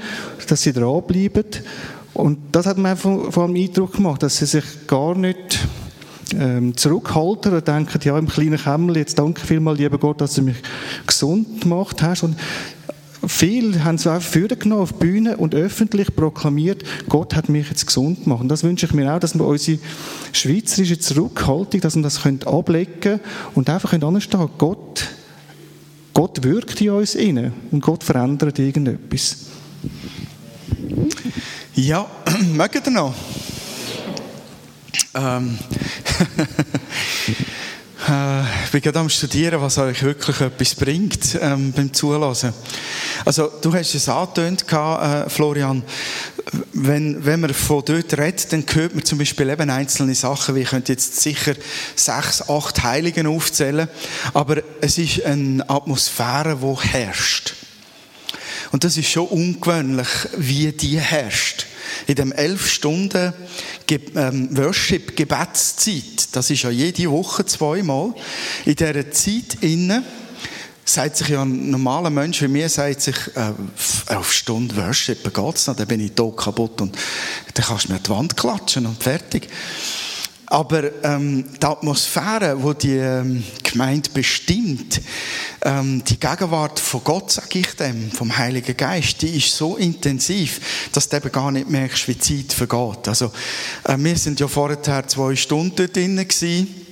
dass 0.47 0.63
sie 0.63 0.73
dranbleiben. 0.73 1.45
Und 2.13 2.39
das 2.53 2.67
hat 2.67 2.79
mir 2.79 2.97
vor 2.97 3.39
allem 3.39 3.57
Eindruck 3.57 3.95
gemacht, 3.95 4.23
dass 4.23 4.39
sie 4.39 4.47
sich 4.47 4.65
gar 4.87 5.17
nicht 5.17 5.67
ähm, 6.39 6.77
zurückhalten 6.77 7.55
und 7.55 7.67
denken, 7.67 8.01
ja, 8.03 8.19
im 8.19 8.29
kleinen 8.29 8.59
Kämmerchen, 8.59 8.95
jetzt 8.95 9.19
danke 9.19 9.41
vielmals, 9.41 9.79
lieber 9.79 9.99
Gott, 9.99 10.21
dass 10.21 10.35
du 10.35 10.43
mich 10.43 10.57
gesund 11.07 11.63
gemacht 11.63 12.03
hast. 12.03 12.23
Und 12.23 12.37
Viele 13.29 13.85
haben 13.85 13.97
es 13.97 14.07
einfach 14.07 14.29
vorgenommen 14.29 14.83
auf 14.83 14.93
die 14.93 14.99
Bühne 14.99 15.37
und 15.37 15.55
öffentlich 15.55 16.15
proklamiert, 16.15 16.83
Gott 17.09 17.35
hat 17.35 17.49
mich 17.49 17.69
jetzt 17.69 17.87
gesund 17.87 18.25
gemacht. 18.25 18.41
Und 18.41 18.49
das 18.49 18.63
wünsche 18.63 18.87
ich 18.87 18.93
mir 18.93 19.15
auch, 19.15 19.19
dass 19.19 19.35
wir 19.35 19.45
unsere 19.45 19.79
schweizerische 20.33 20.99
Zurückhaltung, 20.99 21.81
dass 21.81 21.97
wir 21.97 22.03
das 22.03 22.23
können 22.23 23.21
und 23.55 23.69
einfach 23.71 23.93
anstehen. 23.93 24.49
Gott, 24.59 25.09
Gott 26.13 26.43
wirkt 26.43 26.81
in 26.81 26.91
uns 26.91 27.15
inne 27.15 27.53
und 27.71 27.81
Gott 27.81 28.05
verändert 28.05 28.59
irgendetwas. 28.59 29.47
Ja, 31.75 32.07
mögt 32.55 32.87
ihr 32.87 32.93
noch? 32.93 33.15
Ähm. 35.15 35.59
Äh, 38.09 38.65
ich 38.65 38.71
bin 38.71 38.83
gerade 38.83 38.99
am 38.99 39.09
Studieren, 39.09 39.61
was 39.61 39.79
euch 39.79 40.03
wirklich 40.03 40.41
etwas 40.41 40.75
bringt 40.75 41.39
ähm, 41.41 41.73
beim 41.73 41.93
Zulassen. 41.93 42.53
Also, 43.25 43.51
du 43.63 43.73
hast 43.73 43.95
es 43.95 44.09
angetönt, 44.09 44.65
äh, 44.71 45.29
Florian. 45.31 45.83
Wenn, 46.73 47.25
wenn 47.25 47.41
man 47.41 47.55
von 47.55 47.83
dort 47.85 48.19
redet, 48.19 48.53
dann 48.53 48.65
hört 48.73 48.95
man 48.95 49.05
zum 49.05 49.19
Beispiel 49.19 49.49
eben 49.49 49.71
einzelne 49.71 50.15
Sachen, 50.15 50.55
wie 50.55 50.61
ich 50.61 50.69
könnte 50.69 50.93
jetzt 50.93 51.21
sicher 51.21 51.55
sechs, 51.97 52.49
acht 52.49 52.83
Heiligen 52.83 53.27
aufzählen, 53.27 53.89
aber 54.35 54.63
es 54.83 54.99
ist 54.99 55.25
eine 55.25 55.69
Atmosphäre, 55.69 56.59
die 56.61 56.89
herrscht. 56.89 57.55
Und 58.73 58.85
das 58.85 58.99
ist 58.99 59.09
schon 59.09 59.29
ungewöhnlich, 59.29 60.09
wie 60.37 60.73
die 60.73 61.01
herrscht 61.01 61.67
in 62.07 62.15
dem 62.15 62.33
elf 62.33 62.69
Stunden 62.69 63.33
ähm, 63.91 64.57
Worship, 64.57 65.17
Gebetszeit, 65.17 66.29
das 66.33 66.51
ist 66.51 66.63
ja 66.63 66.71
jede 66.71 67.11
Woche 67.11 67.45
zweimal, 67.47 68.15
in 68.65 68.77
dieser 68.77 69.11
Zeit 69.11 69.59
innen, 69.61 70.05
sagt 70.85 71.17
sich 71.17 71.29
ja 71.29 71.43
ein 71.43 71.71
normaler 71.71 72.11
Mensch 72.11 72.43
wie 72.43 72.49
mir, 72.49 72.69
sagt 72.69 73.01
sich, 73.01 73.17
äh, 73.35 73.53
elf 74.13 74.33
Stunden 74.33 74.77
Worship, 74.77 75.33
geht's 75.35 75.67
noch, 75.67 75.77
dann 75.77 75.87
bin 75.87 76.01
ich 76.01 76.13
tot 76.13 76.37
kaputt 76.37 76.81
und 76.81 76.97
dann 77.55 77.65
kannst 77.65 77.89
du 77.89 77.93
mir 77.93 78.01
die 78.01 78.11
Wand 78.11 78.37
klatschen 78.37 78.87
und 78.87 79.03
fertig. 79.03 79.49
Aber 80.47 81.05
ähm, 81.05 81.45
die 81.61 81.67
Atmosphäre, 81.67 82.63
wo 82.63 82.73
die 82.73 82.97
ähm, 82.97 83.43
Gemeinde 83.63 84.11
bestimmt, 84.11 85.01
ähm, 85.63 86.03
die 86.05 86.21
Gegenwart 86.21 86.79
von 86.79 87.03
Gott, 87.03 87.33
sage 87.33 87.61
ich 87.61 87.75
dem, 87.77 88.11
vom 88.11 88.37
Heiligen 88.37 88.77
Geist, 88.77 89.23
die 89.23 89.37
ist 89.37 89.57
so 89.57 89.77
intensiv, 89.77 90.89
dass 90.93 91.09
du 91.09 91.17
eben 91.17 91.33
gar 91.33 91.51
nicht 91.51 91.71
merkst, 91.71 92.07
wie 92.09 92.15
die 92.15 92.47
Zeit 92.47 92.53
vergeht. 92.53 93.09
Also, 93.09 93.33
äh, 93.85 93.97
wir 93.99 94.17
sind 94.17 94.41
ja 94.41 94.49
vorher 94.49 94.83
zwei 95.07 95.35
Stunden 95.35 95.91
drinnen 95.91 96.29
gewesen. 96.29 96.84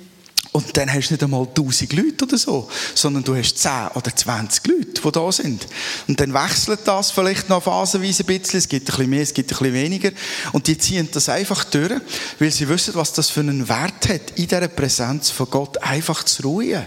Und 0.52 0.76
dann 0.76 0.92
hast 0.92 1.09
du 1.09 1.14
nicht 1.14 1.23
einmal 1.23 1.47
1000 1.47 1.94
Leute 1.94 2.25
oder 2.26 2.37
so, 2.37 2.68
sondern 2.94 3.25
du 3.25 3.35
hast 3.35 3.56
10 3.56 3.88
oder 3.94 4.14
20 4.14 4.66
Leute, 4.66 5.00
die 5.02 5.12
da 5.12 5.32
sind. 5.32 5.66
Und 6.06 6.21
dann 6.21 6.35
wechselt 6.35 6.80
das 6.85 7.11
vielleicht 7.11 7.49
noch 7.49 7.62
phasenweise 7.62 8.23
ein 8.23 8.26
bisschen. 8.26 8.59
Es 8.59 8.68
gibt 8.68 8.87
ein 8.87 8.92
bisschen 8.92 9.11
mehr, 9.11 9.23
es 9.23 9.32
gibt 9.32 9.50
ein 9.50 9.59
bisschen 9.59 9.73
weniger. 9.73 10.11
Und 10.52 10.66
die 10.66 10.76
ziehen 10.76 11.09
das 11.11 11.30
einfach 11.30 11.64
durch, 11.64 11.92
weil 12.38 12.50
sie 12.50 12.68
wissen, 12.68 12.94
was 12.94 13.14
das 13.14 13.30
für 13.30 13.40
einen 13.40 13.66
Wert 13.66 14.09
hat, 14.11 14.32
in 14.37 14.47
dieser 14.47 14.68
Präsenz 14.68 15.30
von 15.30 15.49
Gott 15.49 15.82
einfach 15.82 16.23
zu 16.25 16.42
ruhen. 16.42 16.85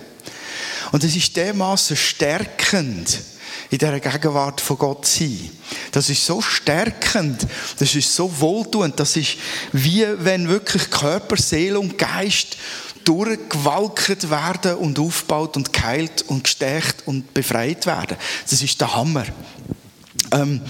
Und 0.91 1.03
es 1.03 1.15
ist 1.15 1.35
dermaßen 1.35 1.97
stärkend, 1.97 3.19
in 3.69 3.77
dieser 3.77 3.99
Gegenwart 3.99 4.61
von 4.61 4.77
Gott 4.77 5.05
sein. 5.05 5.49
Das 5.91 6.09
ist 6.09 6.25
so 6.25 6.41
stärkend, 6.41 7.47
das 7.79 7.95
ist 7.95 8.15
so 8.15 8.31
wohltuend, 8.39 8.99
das 8.99 9.15
ist 9.15 9.37
wie 9.71 10.05
wenn 10.19 10.47
wirklich 10.47 10.89
Körper, 10.89 11.37
Seele 11.37 11.79
und 11.79 11.97
Geist 11.97 12.57
durchgewalkt 13.03 14.29
werden 14.29 14.75
und 14.75 14.99
aufgebaut 14.99 15.55
und 15.57 15.71
geheilt 15.71 16.23
und 16.27 16.43
gestärkt 16.43 17.03
und 17.05 17.33
befreit 17.33 17.85
werden. 17.85 18.17
Das 18.49 18.61
ist 18.61 18.81
der 18.81 18.95
Hammer. 18.95 19.25
Ähm, 20.31 20.61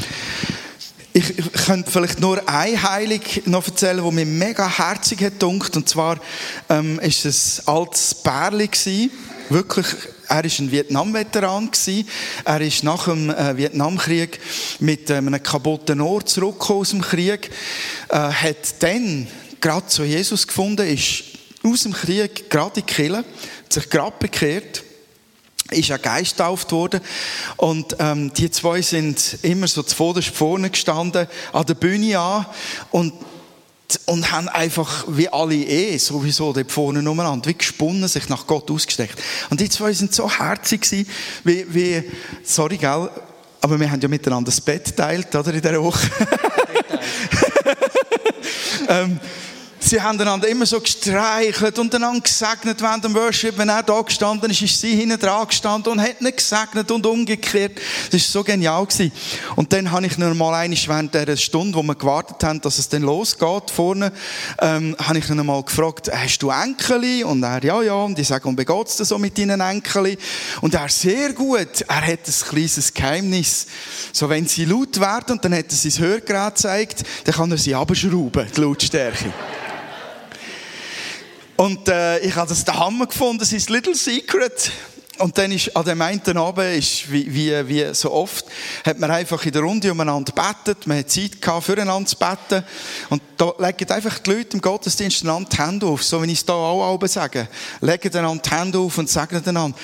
ich, 1.14 1.34
könnte 1.66 1.90
vielleicht 1.90 2.20
nur 2.20 2.48
ein 2.50 2.84
Heilig 2.84 3.44
noch 3.46 3.66
erzählen, 3.66 4.04
wo 4.04 4.12
mir 4.12 4.26
mega 4.26 4.68
herzig 4.68 5.22
hat. 5.24 5.42
Und 5.44 5.88
zwar 5.88 6.20
ähm, 6.70 7.00
ist 7.00 7.24
es 7.24 7.66
altes 7.66 8.14
Bärli 8.14 8.68
gewesen. 8.68 9.12
Wirklich, 9.50 9.86
er 10.28 10.44
ist 10.44 10.60
ein 10.60 10.72
Vietnam-Veteran. 10.72 11.70
Er 12.46 12.62
ist 12.62 12.84
nach 12.84 13.06
dem 13.06 13.30
äh, 13.30 13.56
Vietnamkrieg 13.56 14.40
mit 14.80 15.12
äh, 15.12 15.18
einem 15.18 15.42
kaputten 15.42 16.02
Ohr 16.02 16.26
zurückgekommen 16.26 16.80
aus 16.80 16.90
dem 16.90 17.02
Krieg. 17.02 17.52
Äh, 18.10 18.16
hat 18.16 18.82
dann 18.82 19.28
gerade 19.62 19.86
zu 19.86 20.04
Jesus 20.04 20.48
gefunden, 20.48 20.88
ist 20.88 21.26
aus 21.64 21.84
dem 21.84 21.94
Krieg 21.94 22.50
gerade 22.50 22.80
in 22.80 22.86
die 22.88 23.12
hat 23.12 23.26
sich 23.70 23.90
gerade 23.90 24.16
bekehrt, 24.18 24.84
ist 25.70 25.92
ein 25.92 26.02
Geist 26.02 26.38
getauft 26.38 26.72
worden. 26.72 27.02
Und 27.58 27.96
ähm, 28.00 28.34
die 28.34 28.50
zwei 28.50 28.82
sind 28.82 29.38
immer 29.44 29.68
so 29.68 29.84
zuvorderst 29.84 30.30
vorne 30.30 30.72
gestanden, 30.72 31.28
an 31.54 31.66
der 31.66 31.76
Bühne 31.76 32.18
an 32.18 32.48
und 32.90 33.14
und 34.06 34.32
haben 34.32 34.48
einfach, 34.50 35.06
wie 35.08 35.30
alle 35.30 35.56
eh, 35.56 35.98
sowieso 35.98 36.54
dort 36.54 36.72
vorne 36.72 37.08
umeinander, 37.10 37.50
wie 37.50 37.54
gesponnen, 37.54 38.08
sich 38.08 38.30
nach 38.30 38.48
Gott 38.48 38.70
ausgesteckt. 38.72 39.22
Und 39.50 39.60
die 39.60 39.70
zwei 39.70 39.94
sind 39.94 40.14
so 40.14 40.30
herzig 40.30 40.82
gewesen, 40.82 41.10
wie, 41.44 41.66
wie 41.70 42.04
sorry, 42.44 42.78
gell, 42.78 43.10
aber 43.62 43.80
wir 43.80 43.90
haben 43.90 44.02
ja 44.02 44.08
miteinander 44.08 44.52
das 44.52 44.62
Bett 44.62 44.96
teilt, 44.96 45.34
oder, 45.36 45.54
in 45.54 45.62
dieser 45.62 45.82
Woche. 45.82 46.08
ähm, 48.90 49.20
Sie 49.88 50.02
haben 50.02 50.20
einander 50.20 50.48
immer 50.48 50.66
so 50.66 50.82
gestreichelt 50.82 51.78
und 51.78 51.94
einander 51.94 52.22
gesegnet 52.22 52.82
während 52.82 53.04
dem 53.04 53.14
Worship. 53.14 53.56
Wenn 53.56 53.70
er 53.70 53.84
da 53.84 54.02
gestanden 54.02 54.50
ist, 54.50 54.64
ist 54.64 54.82
sie 54.82 54.96
hinten 54.96 55.20
dran 55.20 55.48
gestanden 55.48 55.92
und 55.92 56.02
hat 56.02 56.22
ihn 56.22 56.36
gesegnet 56.36 56.90
und 56.90 57.06
umgekehrt. 57.06 57.74
Das 58.10 58.14
war 58.14 58.20
so 58.20 58.44
genial. 58.44 58.84
Gewesen. 58.88 59.12
Und 59.56 59.72
dann 59.72 59.92
habe 59.92 60.08
ich 60.08 60.18
normal 60.18 60.56
einmal 60.56 60.80
während 60.88 61.14
der 61.14 61.38
Stunde, 61.38 61.78
wo 61.78 61.84
wir 61.84 61.94
gewartet 61.94 62.44
haben, 62.44 62.62
dass 62.62 62.80
es 62.80 62.90
dann 62.90 63.04
losgeht 63.04 63.70
vorne, 63.70 64.12
ähm, 64.60 64.96
habe 64.98 65.20
ich 65.20 65.30
ihn 65.30 65.40
einmal 65.40 65.62
gefragt, 65.62 66.10
hast 66.12 66.40
du 66.40 66.50
Enkel? 66.50 67.24
Und 67.24 67.44
er, 67.44 67.64
ja, 67.64 67.84
ja. 67.84 67.94
Und 67.94 68.18
ich 68.18 68.28
sage, 68.28 68.48
und 68.48 68.58
wie 68.58 68.66
geht's 68.66 68.98
dir 68.98 69.06
so 69.06 69.20
mit 69.20 69.38
deinen 69.38 69.62
Enkel? 69.62 70.18
Und 70.62 70.74
er, 70.74 70.90
sehr 70.90 71.32
gut. 71.34 71.82
Er 71.88 72.08
hat 72.08 72.28
ein 72.28 72.50
kleines 72.50 72.92
Geheimnis. 72.92 73.68
So, 74.12 74.28
wenn 74.30 74.48
sie 74.48 74.66
laut 74.66 75.00
werden 75.00 75.34
und 75.34 75.46
dann 75.46 75.54
hat 75.54 75.70
er 75.70 75.78
sein 75.78 76.04
Hörgerät 76.04 76.56
gezeigt, 76.56 77.04
dann 77.26 77.36
kann 77.36 77.52
er 77.52 77.60
sie 77.60 77.76
abschrauben, 77.76 78.48
die 78.56 78.62
Lautstärke. 78.62 79.32
Und 81.58 81.88
äh, 81.88 82.20
ich 82.20 82.36
habe 82.36 82.50
das 82.50 82.66
der 82.66 82.78
Hammer 82.78 83.08
gefunden, 83.08 83.40
das 83.40 83.54
ist 83.54 83.70
Little 83.70 83.96
Secret. 83.96 84.72
Und 85.18 85.38
dann 85.38 85.50
ist 85.54 85.74
an 85.78 85.86
dem 85.86 86.02
einen 86.02 86.38
Abend, 86.38 86.78
ist 86.78 87.10
wie, 87.10 87.34
wie, 87.34 87.68
wie 87.70 87.94
so 87.94 88.12
oft, 88.12 88.46
hat 88.86 89.00
man 89.00 89.10
einfach 89.10 89.46
in 89.46 89.54
der 89.54 89.62
Runde 89.62 89.90
umeinander 89.90 90.34
gebetet, 90.34 90.86
man 90.88 90.98
hat 90.98 91.10
Zeit 91.10 91.42
gehabt, 91.42 91.66
füreinander 91.66 92.10
zu 92.10 92.18
beten. 92.18 92.66
Und 93.10 93.22
da 93.38 93.54
legen 93.58 93.90
einfach 93.92 94.20
die 94.20 94.32
Leute 94.32 94.58
im 94.58 94.62
Gottesdienst 94.62 95.24
einander 95.24 95.50
die 95.50 95.58
Hände 95.58 95.86
auf, 95.86 96.04
so 96.04 96.22
wie 96.22 96.30
ich 96.30 96.40
es 96.40 96.46
hier 96.46 96.54
auch 96.54 96.94
oben 96.94 97.08
sage. 97.08 97.48
Legen 97.80 98.14
einander 98.18 98.44
die 98.44 98.56
Hände 98.56 98.78
auf 98.80 98.98
und 98.98 99.10
segnen 99.10 99.48
einander. 99.48 99.78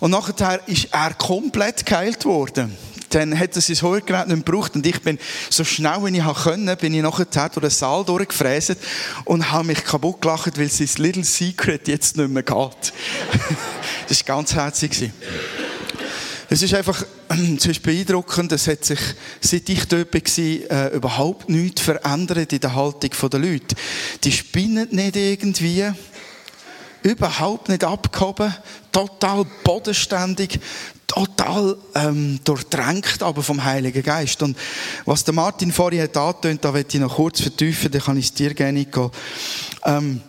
Und 0.00 0.10
nachher 0.10 0.60
ist 0.66 0.88
er 0.90 1.14
komplett 1.14 1.86
geheilt 1.86 2.24
worden 2.24 2.76
dann 3.14 3.38
hat 3.38 3.54
er 3.56 3.62
sein 3.62 3.80
Hörgerät 3.80 4.28
nicht 4.28 4.44
gebraucht 4.44 4.74
und 4.74 4.86
ich 4.86 5.00
bin 5.02 5.18
so 5.50 5.64
schnell, 5.64 6.04
wie 6.04 6.18
ich 6.18 6.24
konnte, 6.24 6.76
bin 6.76 6.94
ich 6.94 7.02
nachher 7.02 7.26
durch 7.26 7.52
den 7.52 7.70
Saal 7.70 8.04
durchgefräset 8.04 8.78
und 9.24 9.50
habe 9.50 9.68
mich 9.68 9.84
kaputt 9.84 10.20
gelacht, 10.20 10.58
weil 10.58 10.68
sein 10.68 10.88
Little 10.96 11.24
Secret 11.24 11.88
jetzt 11.88 12.16
nicht 12.16 12.30
mehr 12.30 12.42
geht. 12.42 12.92
das 14.08 14.26
war 14.26 14.36
ganz 14.36 14.54
herzig. 14.54 15.12
Es 16.48 16.60
ist 16.60 16.74
einfach, 16.74 17.04
es 17.56 17.64
ist 17.64 17.82
beeindruckend, 17.82 18.52
es 18.52 18.66
hat 18.66 18.84
sich, 18.84 19.00
seit 19.40 19.68
ich 19.68 19.86
dort 19.86 20.12
war, 20.12 20.20
äh, 20.38 20.94
überhaupt 20.94 21.48
nichts 21.48 21.80
verändert 21.80 22.52
in 22.52 22.60
der 22.60 22.74
Haltung 22.74 23.30
der 23.30 23.40
Leute. 23.40 23.74
Die 24.22 24.32
spinnen 24.32 24.88
nicht 24.90 25.16
irgendwie, 25.16 25.90
überhaupt 27.02 27.68
nicht 27.68 27.84
abgehoben, 27.84 28.54
total 28.92 29.44
bodenständig, 29.64 30.60
total 31.12 31.76
ähm, 31.94 32.40
durchdrängt 32.44 33.22
aber 33.22 33.42
vom 33.42 33.62
Heiligen 33.62 34.02
Geist. 34.02 34.42
Und 34.42 34.56
was 35.04 35.24
der 35.24 35.34
Martin 35.34 35.72
vorhin 35.72 36.02
hat 36.02 36.16
angetönt, 36.16 36.64
da 36.64 36.72
möchte 36.72 36.96
ich 36.96 37.02
noch 37.02 37.16
kurz 37.16 37.40
vertiefen, 37.40 37.90
dann 37.90 38.00
kann 38.00 38.16
ich 38.16 38.26
es 38.26 38.34
dir 38.34 38.54
gerne 38.54 38.84
gehen. 38.84 39.10
Ähm, 39.84 40.20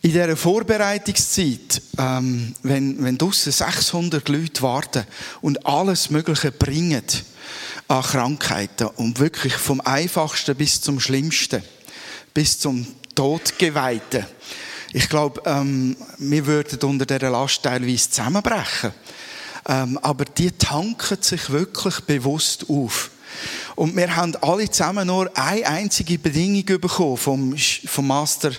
in 0.00 0.12
dieser 0.12 0.36
Vorbereitungszeit, 0.36 1.82
ähm, 1.98 2.54
wenn, 2.62 3.02
wenn 3.02 3.18
draussen 3.18 3.52
600 3.52 4.28
Leute 4.28 4.62
warten 4.62 5.04
und 5.40 5.66
alles 5.66 6.10
Mögliche 6.10 6.52
bringen 6.52 7.02
an 7.88 8.02
Krankheiten 8.02 8.86
und 8.96 9.18
wirklich 9.18 9.54
vom 9.54 9.80
Einfachsten 9.80 10.56
bis 10.56 10.80
zum 10.80 11.00
Schlimmsten, 11.00 11.62
bis 12.32 12.58
zum 12.58 12.86
Todgeweihten, 13.14 14.26
ich 14.94 15.08
glaube, 15.08 15.42
ähm, 15.44 15.96
wir 16.18 16.46
würden 16.46 16.78
unter 16.88 17.04
dieser 17.04 17.28
Last 17.28 17.64
teilweise 17.64 18.08
zusammenbrechen. 18.08 18.92
Ähm, 19.66 19.98
aber 20.00 20.24
die 20.24 20.52
tanken 20.52 21.20
sich 21.20 21.50
wirklich 21.50 21.98
bewusst 22.02 22.66
auf. 22.70 23.10
Und 23.74 23.96
wir 23.96 24.14
haben 24.14 24.36
alle 24.36 24.70
zusammen 24.70 25.08
nur 25.08 25.36
eine 25.36 25.66
einzige 25.66 26.16
Bedingung 26.16 26.80
bekommen 26.80 27.16
vom, 27.16 27.56
vom 27.56 28.06
Master 28.06 28.52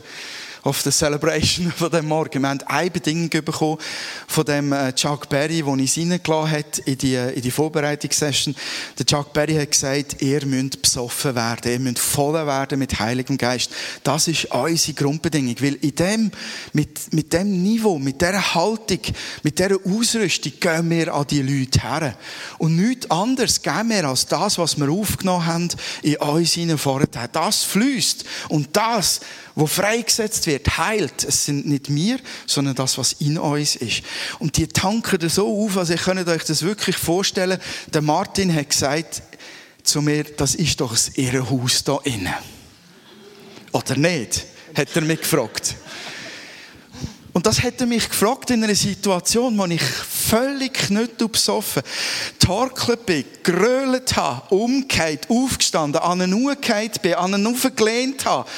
of 0.65 0.81
the 0.81 0.91
Celebration 0.91 1.71
von 1.77 1.91
dem 1.91 2.07
Morgen. 2.07 2.41
Wir 2.41 2.49
haben 2.49 2.61
eine 2.63 2.89
Bedingung 2.89 3.29
bekommen 3.29 3.77
von 4.27 4.43
dem 4.45 4.75
Chuck 4.95 5.29
Berry, 5.29 5.57
der 5.57 5.67
uns 5.67 5.95
reingelassen 5.95 6.51
hat 6.51 6.79
in 6.79 6.97
die, 6.97 7.15
in 7.15 7.41
die 7.41 7.51
Vorbereitungssession. 7.51 8.55
Der 8.97 9.05
Chuck 9.05 9.31
Berry 9.31 9.55
hat 9.55 9.71
gesagt, 9.71 10.21
ihr 10.21 10.43
müsst 10.45 10.81
besoffen 10.81 11.35
werden, 11.35 11.71
ihr 11.71 11.79
müsst 11.79 11.99
voll 11.99 12.33
werden 12.33 12.79
mit 12.79 12.99
Heiligem 12.99 13.37
Geist. 13.37 13.71
Das 14.03 14.27
ist 14.27 14.45
unsere 14.45 14.93
Grundbedingung, 14.93 15.55
weil 15.59 15.75
in 15.75 15.95
dem, 15.95 16.31
mit, 16.73 17.13
mit 17.13 17.31
dem 17.31 17.61
Niveau, 17.61 17.99
mit 17.99 18.19
dieser 18.19 18.55
Haltung, 18.55 18.99
mit 19.43 19.59
dieser 19.59 19.77
Ausrüstung 19.85 20.53
gehen 20.59 20.89
wir 20.89 21.13
an 21.13 21.27
die 21.27 21.43
Leute 21.43 21.81
her. 21.81 22.17
Und 22.57 22.75
nichts 22.75 23.09
anderes 23.11 23.61
geben 23.61 23.89
wir 23.89 24.05
als 24.05 24.25
das, 24.25 24.57
was 24.57 24.77
wir 24.79 24.89
aufgenommen 24.89 25.45
haben, 25.45 25.69
in 26.01 26.15
uns 26.17 26.53
hinein. 26.53 26.79
Das 27.31 27.63
fließt. 27.63 28.25
Und 28.49 28.75
das 28.75 29.21
wo 29.55 29.67
freigesetzt 29.67 30.47
wird, 30.47 30.77
heilt. 30.77 31.23
Es 31.23 31.45
sind 31.45 31.65
nicht 31.65 31.93
wir, 31.93 32.19
sondern 32.45 32.75
das, 32.75 32.97
was 32.97 33.13
in 33.13 33.37
uns 33.37 33.75
ist. 33.77 34.03
Und 34.39 34.57
die 34.57 34.67
tanken 34.67 35.29
so 35.29 35.65
auf, 35.65 35.77
also 35.77 35.93
ich 35.93 36.01
könnt 36.01 36.27
euch 36.27 36.43
das 36.43 36.61
wirklich 36.61 36.97
vorstellen. 36.97 37.59
Der 37.93 38.01
Martin 38.01 38.53
hat 38.53 38.69
gesagt 38.69 39.23
zu 39.83 40.01
mir, 40.01 40.23
das 40.23 40.55
ist 40.55 40.81
doch 40.81 40.91
das 40.91 41.09
Irrenhaus 41.09 41.83
da 41.83 41.99
innen. 42.03 42.33
Oder 43.71 43.95
nicht? 43.95 44.45
Hat 44.75 44.89
er 44.93 45.01
mich 45.01 45.21
gefragt. 45.21 45.75
Und 47.31 47.45
das 47.45 47.61
hätte 47.61 47.85
mich 47.85 48.09
gefragt 48.09 48.49
in 48.49 48.63
einer 48.63 48.75
Situation, 48.75 49.57
wo 49.57 49.65
ich 49.65 49.81
völlig 50.29 50.73
knüttel 50.73 51.27
besoffen, 51.27 51.83
torkelt 52.39 53.05
bin, 53.05 53.25
gerölt 53.43 54.15
habe, 54.15 54.53
umgekehrt, 54.53 55.29
aufgestanden, 55.29 56.01
an 56.01 56.21
einen 56.21 56.33
umgekehrt 56.33 57.01
bin, 57.01 57.13
an 57.15 57.33
einen 57.33 57.47
aufgelehnt 57.47 58.25
habe. 58.25 58.49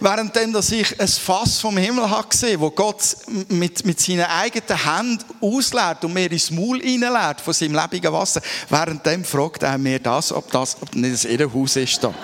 Währenddem, 0.00 0.52
dass 0.52 0.70
ich 0.72 1.00
ein 1.00 1.08
Fass 1.08 1.60
vom 1.60 1.76
Himmel 1.76 2.10
habe 2.10 2.28
gesehen, 2.28 2.60
wo 2.60 2.70
Gott 2.70 3.02
mit, 3.48 3.84
mit 3.84 4.00
seinen 4.00 4.24
eigenen 4.24 4.84
Händen 4.84 5.24
ausleert 5.40 6.04
und 6.04 6.12
mir 6.12 6.30
ins 6.30 6.50
Maul 6.50 6.80
reinleert 6.80 7.40
von 7.40 7.54
seinem 7.54 7.74
lebenden 7.74 8.12
Wasser. 8.12 8.42
Währenddem 8.68 9.24
fragt 9.24 9.62
er 9.62 9.78
mir 9.78 9.98
das, 9.98 10.32
ob 10.32 10.50
das 10.50 10.76
ob 10.80 10.94
nicht 10.94 11.26
ein 11.26 11.54
Haus 11.54 11.76
ist 11.76 12.02
da. 12.02 12.14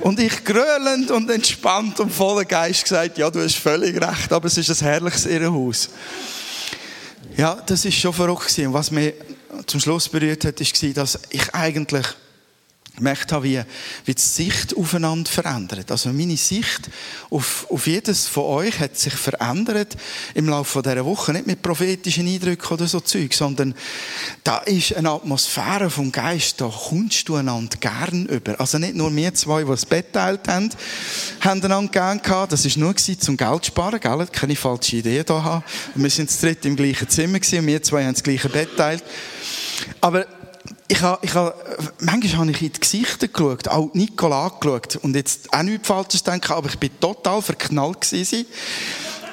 Und 0.00 0.18
ich 0.18 0.44
grölend 0.44 1.10
und 1.12 1.30
entspannt 1.30 2.00
und 2.00 2.12
voller 2.12 2.44
Geist 2.44 2.82
gesagt, 2.82 3.18
ja, 3.18 3.30
du 3.30 3.40
hast 3.40 3.56
völlig 3.56 3.94
recht, 3.94 4.32
aber 4.32 4.46
es 4.46 4.58
ist 4.58 4.70
ein 4.70 4.88
herrliches 4.88 5.26
Irrenhaus. 5.26 5.90
Ja, 7.36 7.62
das 7.66 7.84
ist 7.84 7.94
schon 7.94 8.12
verrückt 8.12 8.60
was 8.68 8.90
mich 8.90 9.14
zum 9.66 9.80
Schluss 9.80 10.08
berührt 10.08 10.44
hat, 10.44 10.60
ist, 10.60 10.96
dass 10.96 11.18
ich 11.30 11.54
eigentlich 11.54 12.06
gemerkt 12.96 13.32
habe, 13.32 13.44
wie, 13.44 13.62
wie 14.04 14.14
die 14.14 14.20
Sicht 14.20 14.76
aufeinander 14.76 15.30
verändert. 15.30 15.90
Also 15.90 16.12
meine 16.12 16.36
Sicht 16.36 16.90
auf, 17.30 17.66
auf 17.70 17.86
jedes 17.86 18.26
von 18.26 18.44
euch 18.44 18.78
hat 18.80 18.98
sich 18.98 19.14
verändert 19.14 19.96
im 20.34 20.48
Laufe 20.48 20.82
dieser 20.82 21.04
Woche. 21.04 21.32
Nicht 21.32 21.46
mit 21.46 21.62
prophetischen 21.62 22.26
Eindrücken 22.26 22.74
oder 22.74 22.86
so 22.86 23.00
Zeug, 23.00 23.32
sondern 23.32 23.74
da 24.44 24.58
ist 24.58 24.94
eine 24.94 25.10
Atmosphäre 25.10 25.88
vom 25.88 26.12
Geist, 26.12 26.60
da 26.60 26.68
kommst 26.68 27.28
du 27.28 27.36
einander 27.36 27.76
gern 27.78 28.26
über. 28.26 28.60
Also 28.60 28.78
nicht 28.78 28.94
nur 28.94 29.14
wir 29.14 29.32
zwei, 29.34 29.62
die 29.62 29.70
das 29.70 29.86
Bett 29.86 30.12
teilt 30.12 30.46
haben, 30.48 30.68
haben 31.40 31.62
einander 31.62 31.90
gern 31.90 32.20
gehabt. 32.20 32.52
Das 32.52 32.64
war 32.64 32.78
nur 32.78 32.96
zum 32.96 33.36
Geld 33.36 33.66
sparen, 33.66 34.00
gell? 34.00 34.26
Keine 34.30 34.56
falsche 34.56 34.96
Idee 34.96 35.24
da 35.24 35.42
haben. 35.42 35.64
Wir 35.94 36.10
sind 36.10 36.30
zu 36.30 36.46
dritt 36.46 36.64
im 36.66 36.76
gleichen 36.76 37.08
Zimmer 37.08 37.40
gewesen 37.40 37.60
und 37.60 37.66
wir 37.68 37.82
zwei 37.82 38.04
haben 38.04 38.12
das 38.12 38.22
gleiche 38.22 38.50
Bett 38.50 38.76
teilt. 38.76 39.02
Aber 40.00 40.26
ich 40.92 41.00
habe, 41.00 41.18
ich 41.24 41.32
habe, 41.32 41.54
manchmal 42.00 42.36
habe 42.36 42.50
ich 42.50 42.60
in 42.60 42.72
die 42.72 42.80
Gesichter 42.80 43.26
geschaut, 43.26 43.66
auch 43.66 43.94
Nicola 43.94 44.48
angeschaut 44.48 44.96
und 44.96 45.16
jetzt 45.16 45.50
auch 45.50 45.62
nichts 45.62 45.88
Falsches 45.88 46.22
denken, 46.22 46.52
aber 46.52 46.68
ich 46.68 46.78
bin 46.78 46.90
total 47.00 47.40
verknallt 47.40 48.02
gewesen, 48.02 48.44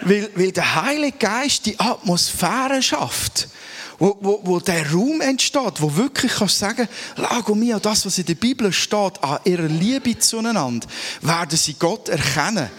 weil, 0.03 0.29
weil 0.35 0.53
der 0.53 0.81
Heilige 0.81 1.17
Geist 1.17 1.65
die 1.65 1.77
Atmosphäre 1.77 2.81
schafft, 2.81 3.49
wo, 3.97 4.17
wo, 4.21 4.39
wo 4.43 4.59
der 4.61 4.89
Raum 4.89 5.19
entsteht, 5.19 5.81
wo 5.81 5.93
wirklich 5.97 6.31
kannst 6.31 6.59
sagen, 6.59 6.87
Lago 7.17 7.53
mia, 7.53 7.77
das, 7.77 8.05
was 8.05 8.17
in 8.17 8.25
der 8.25 8.35
Bibel 8.35 8.71
steht, 8.71 9.21
an 9.21 9.39
ihrer 9.43 9.67
Liebe 9.67 10.17
zueinander, 10.17 10.87
werden 11.21 11.57
sie 11.57 11.73
Gott 11.73 12.07
erkennen. 12.07 12.69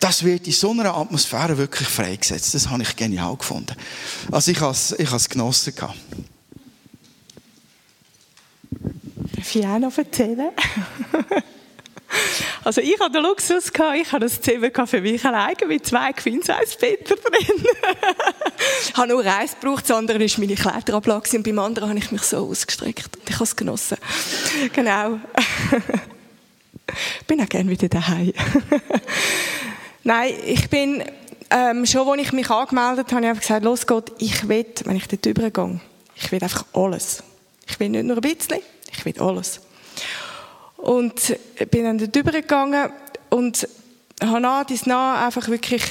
Das 0.00 0.24
wird 0.24 0.48
in 0.48 0.52
so 0.52 0.72
einer 0.72 0.96
Atmosphäre 0.96 1.56
wirklich 1.56 1.88
freigesetzt. 1.88 2.54
Das 2.54 2.68
habe 2.68 2.82
ich 2.82 2.96
genial 2.96 3.36
gefunden. 3.36 3.76
Also 4.32 4.50
ich 4.50 4.60
habe 4.60 4.72
es, 4.72 4.90
ich 4.98 5.06
habe 5.06 5.16
es 5.16 5.28
genossen 5.28 5.76
gehabt. 5.76 5.96
Darf 9.36 9.54
ich 9.54 9.66
auch 9.66 9.78
noch 9.78 9.96
erzählen? 9.96 10.50
Also 12.64 12.80
ich 12.80 12.98
hatte 12.98 13.12
den 13.12 13.22
Luxus, 13.22 13.72
gehabt, 13.72 13.96
ich 13.96 14.10
hatte 14.10 14.26
das 14.26 14.40
Zimmer 14.40 14.86
für 14.86 15.00
mich 15.00 15.24
alleine 15.24 15.66
mit 15.66 15.86
zwei 15.86 16.12
Queen-Size-Betten 16.12 17.16
drin. 17.16 17.64
ich 18.88 18.96
habe 18.96 19.08
nur 19.08 19.24
eins 19.24 19.56
gebraucht, 19.60 19.84
das 19.88 19.96
andere 19.96 20.18
war 20.18 20.26
meine 20.38 20.54
Kletterablage 20.54 21.36
und 21.36 21.42
beim 21.42 21.58
anderen 21.58 21.90
habe 21.90 21.98
ich 21.98 22.10
mich 22.10 22.22
so 22.22 22.38
ausgestreckt. 22.48 23.16
Und 23.16 23.28
ich 23.28 23.34
habe 23.34 23.44
es 23.44 23.54
genossen. 23.54 23.98
Genau. 24.72 25.20
ich 27.20 27.22
bin 27.26 27.40
auch 27.40 27.48
gerne 27.48 27.70
wieder 27.70 27.88
daheim. 27.88 28.32
Nein, 30.04 30.34
ich 30.44 30.68
bin, 30.68 31.04
ähm, 31.50 31.86
schon 31.86 32.08
als 32.08 32.22
ich 32.22 32.32
mich 32.32 32.50
angemeldet 32.50 33.12
habe, 33.12 33.26
habe 33.26 33.36
ich 33.36 33.42
gesagt, 33.42 33.64
los 33.64 33.86
Gott, 33.86 34.12
ich 34.18 34.48
will, 34.48 34.66
wenn 34.84 34.96
ich 34.96 35.08
dort 35.08 35.26
übergehe, 35.26 35.80
ich 36.14 36.32
will 36.32 36.42
einfach 36.42 36.64
alles. 36.72 37.22
Ich 37.68 37.78
will 37.78 37.90
nicht 37.90 38.04
nur 38.04 38.16
ein 38.16 38.22
bisschen, 38.22 38.60
will 39.06 39.22
alles. 39.22 39.60
Und 40.76 41.36
bin 41.70 41.84
dann 41.84 41.98
dort 41.98 42.14
übergegangen 42.14 42.90
und 43.30 43.66
habe 44.22 44.40
nach 44.40 44.64
dies 44.64 44.86
nach 44.86 45.24
einfach 45.24 45.48
wirklich 45.48 45.82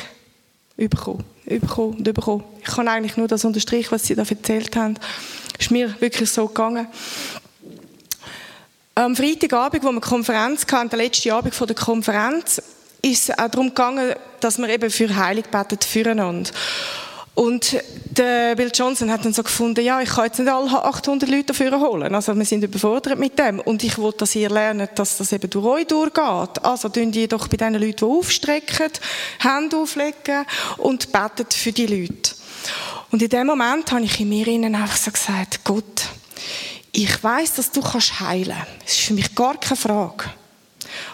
überkommen, 0.78 1.24
überkommen 1.46 1.98
und 1.98 2.08
überkommen. 2.08 2.44
Ich 2.60 2.68
kann 2.68 2.88
eigentlich 2.88 3.18
nur 3.18 3.28
das 3.28 3.46
unterstreichen, 3.46 3.92
was 3.92 4.06
Sie 4.06 4.16
da 4.16 4.24
erzählt 4.24 4.76
haben. 4.76 4.96
Ist 5.58 5.72
mir 5.72 6.00
wirklich 6.00 6.30
so 6.30 6.48
gegangen. 6.48 6.88
Am 8.96 9.16
Freitagabend, 9.16 9.84
wo 9.84 9.92
wir 9.92 10.02
Konferenz 10.02 10.66
hatten, 10.72 10.90
der 10.90 11.00
letzte 11.00 11.34
Abend 11.34 11.54
vor 11.54 11.68
der 11.68 11.76
Konferenz, 11.76 12.62
ist 13.02 13.30
es 13.30 13.38
auch 13.38 13.50
darum 13.50 13.68
gegangen, 13.70 14.16
dass 14.40 14.58
wir 14.58 14.70
eben 14.70 14.90
für 14.90 15.14
Heilig 15.16 15.46
beten 15.48 15.80
füreinander. 15.82 16.50
Und 17.36 17.78
der 18.18 18.56
Bill 18.56 18.72
Johnson 18.74 19.12
hat 19.12 19.26
dann 19.26 19.34
so 19.34 19.44
gefunden, 19.44 19.84
ja, 19.84 20.02
ich 20.02 20.10
kann 20.10 20.26
jetzt 20.26 20.40
nicht 20.40 20.52
alle 20.52 20.72
800 20.72 21.30
Leute 21.30 21.46
dafür 21.46 21.80
holen. 21.80 22.14
Also 22.14 22.36
wir 22.36 22.46
sind 22.46 22.64
überfordert 22.64 23.20
mit 23.20 23.38
dem. 23.38 23.60
Und 23.60 23.84
ich 23.84 23.98
wollte, 23.98 24.20
dass 24.20 24.36
ihr 24.36 24.50
lernt, 24.50 24.98
dass 24.98 25.18
das 25.18 25.32
eben 25.32 25.50
durch 25.50 25.66
euch 25.66 25.88
durchgeht. 25.88 26.64
Also 26.64 26.90
tun 26.90 27.12
die 27.12 27.28
doch 27.28 27.48
bei 27.48 27.58
den 27.58 27.74
Leuten, 27.74 27.98
die 27.98 28.06
aufstrecken, 28.06 28.92
Hände 29.40 29.78
auflegen 29.78 30.46
und 30.78 31.12
betet 31.12 31.54
für 31.54 31.72
die 31.72 31.88
Leute. 31.88 32.36
Und 33.12 33.22
in 33.22 33.30
dem 33.30 33.48
Moment 33.48 33.92
habe 33.92 34.04
ich 34.04 34.20
in 34.20 34.30
mir 34.30 34.48
innen 34.48 34.76
einfach 34.76 34.98
so 34.98 35.12
gesagt, 35.12 35.64
Gott, 35.64 36.10
ich 36.92 37.24
weiß, 37.24 37.56
dass 37.56 37.72
du 37.72 37.82
kannst 37.82 38.20
heilen. 38.20 38.58
Das 38.84 38.94
ist 38.94 39.02
für 39.02 39.14
mich 39.14 39.36
gar 39.36 39.60
keine 39.60 39.76
Frage. 39.76 40.26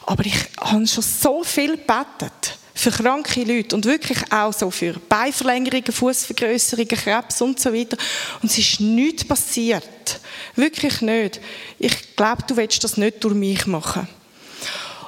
Aber 0.06 0.26
ich 0.26 0.36
habe 0.60 0.88
schon 0.88 1.04
so 1.04 1.44
viel 1.44 1.78
gebetet 1.78 2.58
für 2.74 2.92
kranke 2.92 3.44
Leute 3.44 3.76
und 3.76 3.86
wirklich 3.86 4.20
auch 4.32 4.54
so 4.54 4.72
für 4.72 4.94
Beinverlängerungen, 4.94 5.92
Fußvergrößerungen, 5.92 6.88
Krebs 6.88 7.42
und 7.42 7.60
so 7.60 7.74
weiter. 7.74 7.98
Und 8.42 8.52
es 8.52 8.58
ist 8.58 8.80
nichts 8.80 9.26
passiert. 9.26 10.20
Wirklich 10.56 11.02
nicht. 11.02 11.42
Ich 11.80 12.16
glaube, 12.16 12.44
du 12.48 12.56
willst 12.58 12.84
das 12.84 12.98
nicht 12.98 13.24
durch 13.24 13.36
mich 13.36 13.66
machen. 13.66 14.08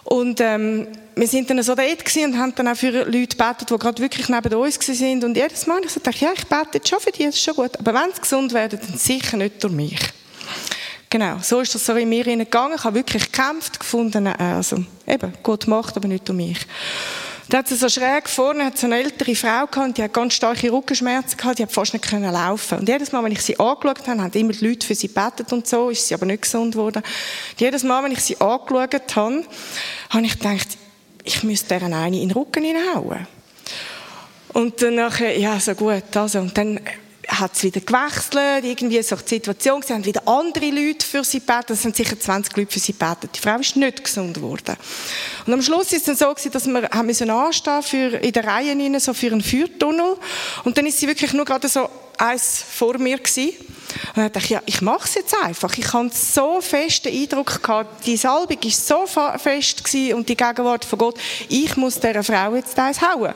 Und 0.03 0.41
ähm, 0.41 0.87
wir 1.15 1.27
sind 1.27 1.49
dann 1.49 1.61
so 1.63 1.75
dort 1.75 2.15
und 2.17 2.37
haben 2.37 2.53
dann 2.55 2.67
auch 2.67 2.75
für 2.75 2.91
Leute 2.91 3.35
gebetet, 3.37 3.69
die 3.69 3.77
gerade 3.77 4.01
wirklich 4.01 4.29
neben 4.29 4.53
uns 4.53 4.75
sind. 4.75 5.23
Und 5.23 5.35
jedes 5.35 5.65
Mal 5.65 5.81
ich 5.85 5.93
dachte, 5.93 6.25
ja, 6.25 6.31
ich 6.35 6.45
bete 6.45 6.87
schon 6.87 6.99
für 6.99 7.11
die, 7.11 7.25
das 7.25 7.35
ist 7.35 7.43
schon 7.43 7.55
gut. 7.55 7.77
Aber 7.79 7.93
wenn 7.93 8.13
sie 8.13 8.21
gesund 8.21 8.53
werden, 8.53 8.79
dann 8.79 8.97
sicher 8.97 9.37
nicht 9.37 9.63
durch 9.63 9.73
mich. 9.73 9.99
Genau, 11.09 11.37
so 11.41 11.61
ist 11.61 11.75
das 11.75 11.85
so 11.85 11.93
in 11.93 12.09
mir 12.09 12.23
gegangen. 12.23 12.73
Ich 12.75 12.83
habe 12.83 12.95
wirklich 12.95 13.31
gekämpft, 13.31 13.79
gefunden, 13.79 14.25
äh, 14.25 14.35
also 14.39 14.83
eben, 15.07 15.33
Gott 15.43 15.67
macht, 15.67 15.95
aber 15.95 16.07
nicht 16.07 16.27
durch 16.27 16.35
mich. 16.35 16.57
Da 17.49 17.57
hat 17.57 17.67
sie 17.67 17.75
so 17.75 17.89
schräg 17.89 18.29
vorne 18.29 18.65
hat 18.65 18.77
so 18.77 18.87
eine 18.87 18.99
ältere 18.99 19.35
Frau 19.35 19.65
gehabt, 19.67 19.97
die 19.97 20.03
hat 20.03 20.13
ganz 20.13 20.33
starke 20.33 20.71
Rückenschmerzen 20.71 21.37
gehabt, 21.37 21.59
die 21.59 21.63
hat 21.63 21.71
fast 21.71 21.93
nicht 21.93 22.07
können 22.07 22.31
laufen. 22.31 22.79
Und 22.79 22.87
jedes 22.87 23.11
Mal, 23.11 23.23
wenn 23.23 23.33
ich 23.33 23.41
sie 23.41 23.59
angeschaut 23.59 24.07
habe, 24.07 24.21
haben 24.21 24.31
immer 24.31 24.53
die 24.53 24.67
Leute 24.67 24.87
für 24.87 24.95
sie 24.95 25.07
gebetet 25.07 25.51
und 25.51 25.67
so, 25.67 25.89
ist 25.89 26.07
sie 26.07 26.13
aber 26.13 26.25
nicht 26.25 26.43
gesund 26.43 26.73
geworden. 26.73 27.03
Und 27.03 27.61
jedes 27.61 27.83
Mal, 27.83 28.03
wenn 28.03 28.11
ich 28.11 28.21
sie 28.21 28.39
angeschaut 28.39 29.15
habe, 29.15 29.43
habe 30.09 30.25
ich 30.25 30.39
gedacht, 30.39 30.77
ich 31.23 31.43
müsste 31.43 31.67
deren 31.69 31.93
eine 31.93 32.21
in 32.21 32.29
den 32.29 32.37
Rücken 32.37 32.63
hineinhauen. 32.63 33.27
Und 34.53 34.81
dann 34.81 34.95
nachher, 34.95 35.37
ja, 35.37 35.59
so 35.59 35.73
gut, 35.73 36.15
also, 36.15 36.39
und 36.39 36.57
dann 36.57 36.79
hat 37.27 37.53
es 37.53 37.63
wieder 37.63 37.81
gewechselt, 37.81 38.63
irgendwie 38.63 39.01
so 39.01 39.15
die 39.15 39.27
Situation, 39.27 39.81
sie 39.81 39.93
haben 39.93 40.05
wieder 40.05 40.27
andere 40.27 40.69
Leute 40.69 41.05
für 41.05 41.23
sie 41.23 41.39
gebetet, 41.39 41.71
es 41.71 41.81
sind 41.81 41.95
sicher 41.95 42.19
20 42.19 42.55
Leute 42.57 42.71
für 42.71 42.79
sie 42.79 42.93
gebetet. 42.93 43.31
Die 43.35 43.39
Frau 43.39 43.57
ist 43.57 43.75
nicht 43.75 44.03
gesund 44.03 44.35
geworden. 44.35 44.75
Und 45.45 45.53
am 45.53 45.61
Schluss 45.61 45.93
ist 45.93 45.93
es 45.93 46.03
dann 46.03 46.15
so 46.15 46.29
gewesen, 46.29 46.51
dass 46.51 46.67
wir 46.67 46.89
haben 46.89 47.05
müssen 47.05 47.29
anstehen 47.29 47.83
für, 47.83 48.17
in 48.17 48.33
der 48.33 48.45
Reihe 48.45 48.71
rein, 48.71 48.99
so 48.99 49.13
für 49.13 49.31
einen 49.31 49.41
Feuertunnel. 49.41 50.17
Und 50.63 50.77
dann 50.77 50.85
ist 50.85 50.99
sie 50.99 51.07
wirklich 51.07 51.33
nur 51.33 51.45
gerade 51.45 51.67
so 51.67 51.89
eins 52.23 52.63
vor 52.69 52.97
mir 52.97 53.17
gewesen. 53.17 53.51
Und 54.15 54.17
dann 54.17 54.31
dachte 54.31 54.45
ich, 54.45 54.49
ja, 54.51 54.61
ich 54.65 54.81
mache 54.81 55.05
es 55.05 55.15
jetzt 55.15 55.35
einfach. 55.43 55.77
Ich 55.77 55.93
hatte 55.93 56.09
so 56.13 56.61
fest 56.61 57.05
den 57.05 57.21
Eindruck 57.21 57.61
gehabt, 57.61 58.05
die 58.05 58.17
Salbung 58.17 58.57
war 58.63 58.71
so 58.71 59.05
fest 59.37 59.83
und 60.13 60.29
die 60.29 60.35
Gegenwart 60.35 60.85
von 60.85 60.99
Gott, 60.99 61.19
ich 61.49 61.75
muss 61.77 61.99
dieser 61.99 62.23
Frau 62.23 62.55
jetzt 62.55 62.77
eins 62.79 63.01
hauen. 63.01 63.33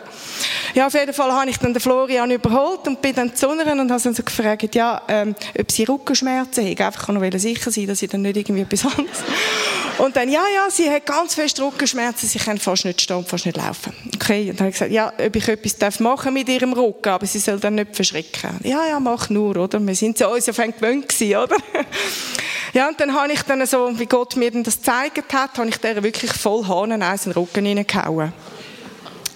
Ja, 0.73 0.88
auf 0.88 0.93
jeden 0.93 1.13
Fall 1.13 1.32
habe 1.32 1.50
ich 1.50 1.58
dann 1.58 1.73
den 1.73 1.80
Florian 1.80 2.32
überholt 2.32 2.88
und 2.88 3.02
bin 3.02 3.15
dann 3.15 3.36
zu 3.36 3.50
und 3.50 3.60
habe 3.60 4.00
sie 4.00 4.13
so 4.13 4.23
gefragt, 4.23 4.73
ja, 4.76 5.02
ähm, 5.08 5.36
ob 5.60 5.71
sie 5.71 5.84
Rückenschmerzen 5.84 6.69
hat. 6.69 6.82
Einfach 6.82 7.08
noch 7.10 7.39
sicher 7.39 7.71
sein, 7.71 7.88
dass 7.88 8.00
sie 8.00 8.08
dann 8.08 8.21
nicht 8.21 8.38
irgendwie 8.38 8.62
etwas 8.62 8.86
anderes. 8.86 9.23
Und 9.97 10.15
dann, 10.15 10.30
ja, 10.30 10.43
ja, 10.54 10.69
sie 10.69 10.89
hat 10.89 11.06
ganz 11.08 11.34
fest 11.34 11.60
Rückenschmerzen, 11.60 12.30
sie 12.30 12.38
kann 12.38 12.60
fast 12.60 12.86
nicht 12.86 13.02
stehen, 13.02 13.26
fast 13.26 13.47
nicht 13.47 13.58
laufen. 13.58 13.93
Okay, 14.13 14.52
und 14.52 14.60
dann 14.60 14.65
habe 14.65 14.69
ich 14.69 14.76
gesagt, 14.76 14.91
ja, 14.91 15.12
ob 15.17 15.36
ich 15.36 15.47
etwas 15.47 16.00
machen 16.00 16.34
mit 16.34 16.47
ihrem 16.50 16.73
Rücken, 16.73 17.10
aber 17.10 17.26
sie 17.26 17.39
soll 17.39 17.60
dann 17.60 17.76
nicht 17.76 17.95
verschrecken. 17.95 18.60
Ja, 18.63 18.77
ja, 18.86 19.00
mach 19.00 19.30
nur, 19.30 19.58
oder? 19.58 19.80
Wir 19.80 19.96
sind 19.96 20.20
ja 20.20 20.28
uns 20.28 20.46
ja 20.46 20.54
gewöhnt 20.54 21.13
oder? 21.22 21.56
ja, 22.74 22.88
und 22.88 23.00
dann 23.00 23.13
habe 23.13 23.32
ich 23.32 23.42
dann 23.44 23.66
so, 23.66 23.98
wie 23.98 24.06
Gott 24.06 24.36
mir 24.36 24.52
das 24.52 24.78
gezeigt 24.78 25.34
hat, 25.34 25.58
habe 25.58 25.70
ich 25.70 25.78
der 25.78 26.04
wirklich 26.04 26.32
voll 26.32 26.68
Hahnen 26.68 27.02
in 27.02 27.18
den 27.18 27.32
Rücken 27.32 27.66
hineingehauen. 27.66 28.34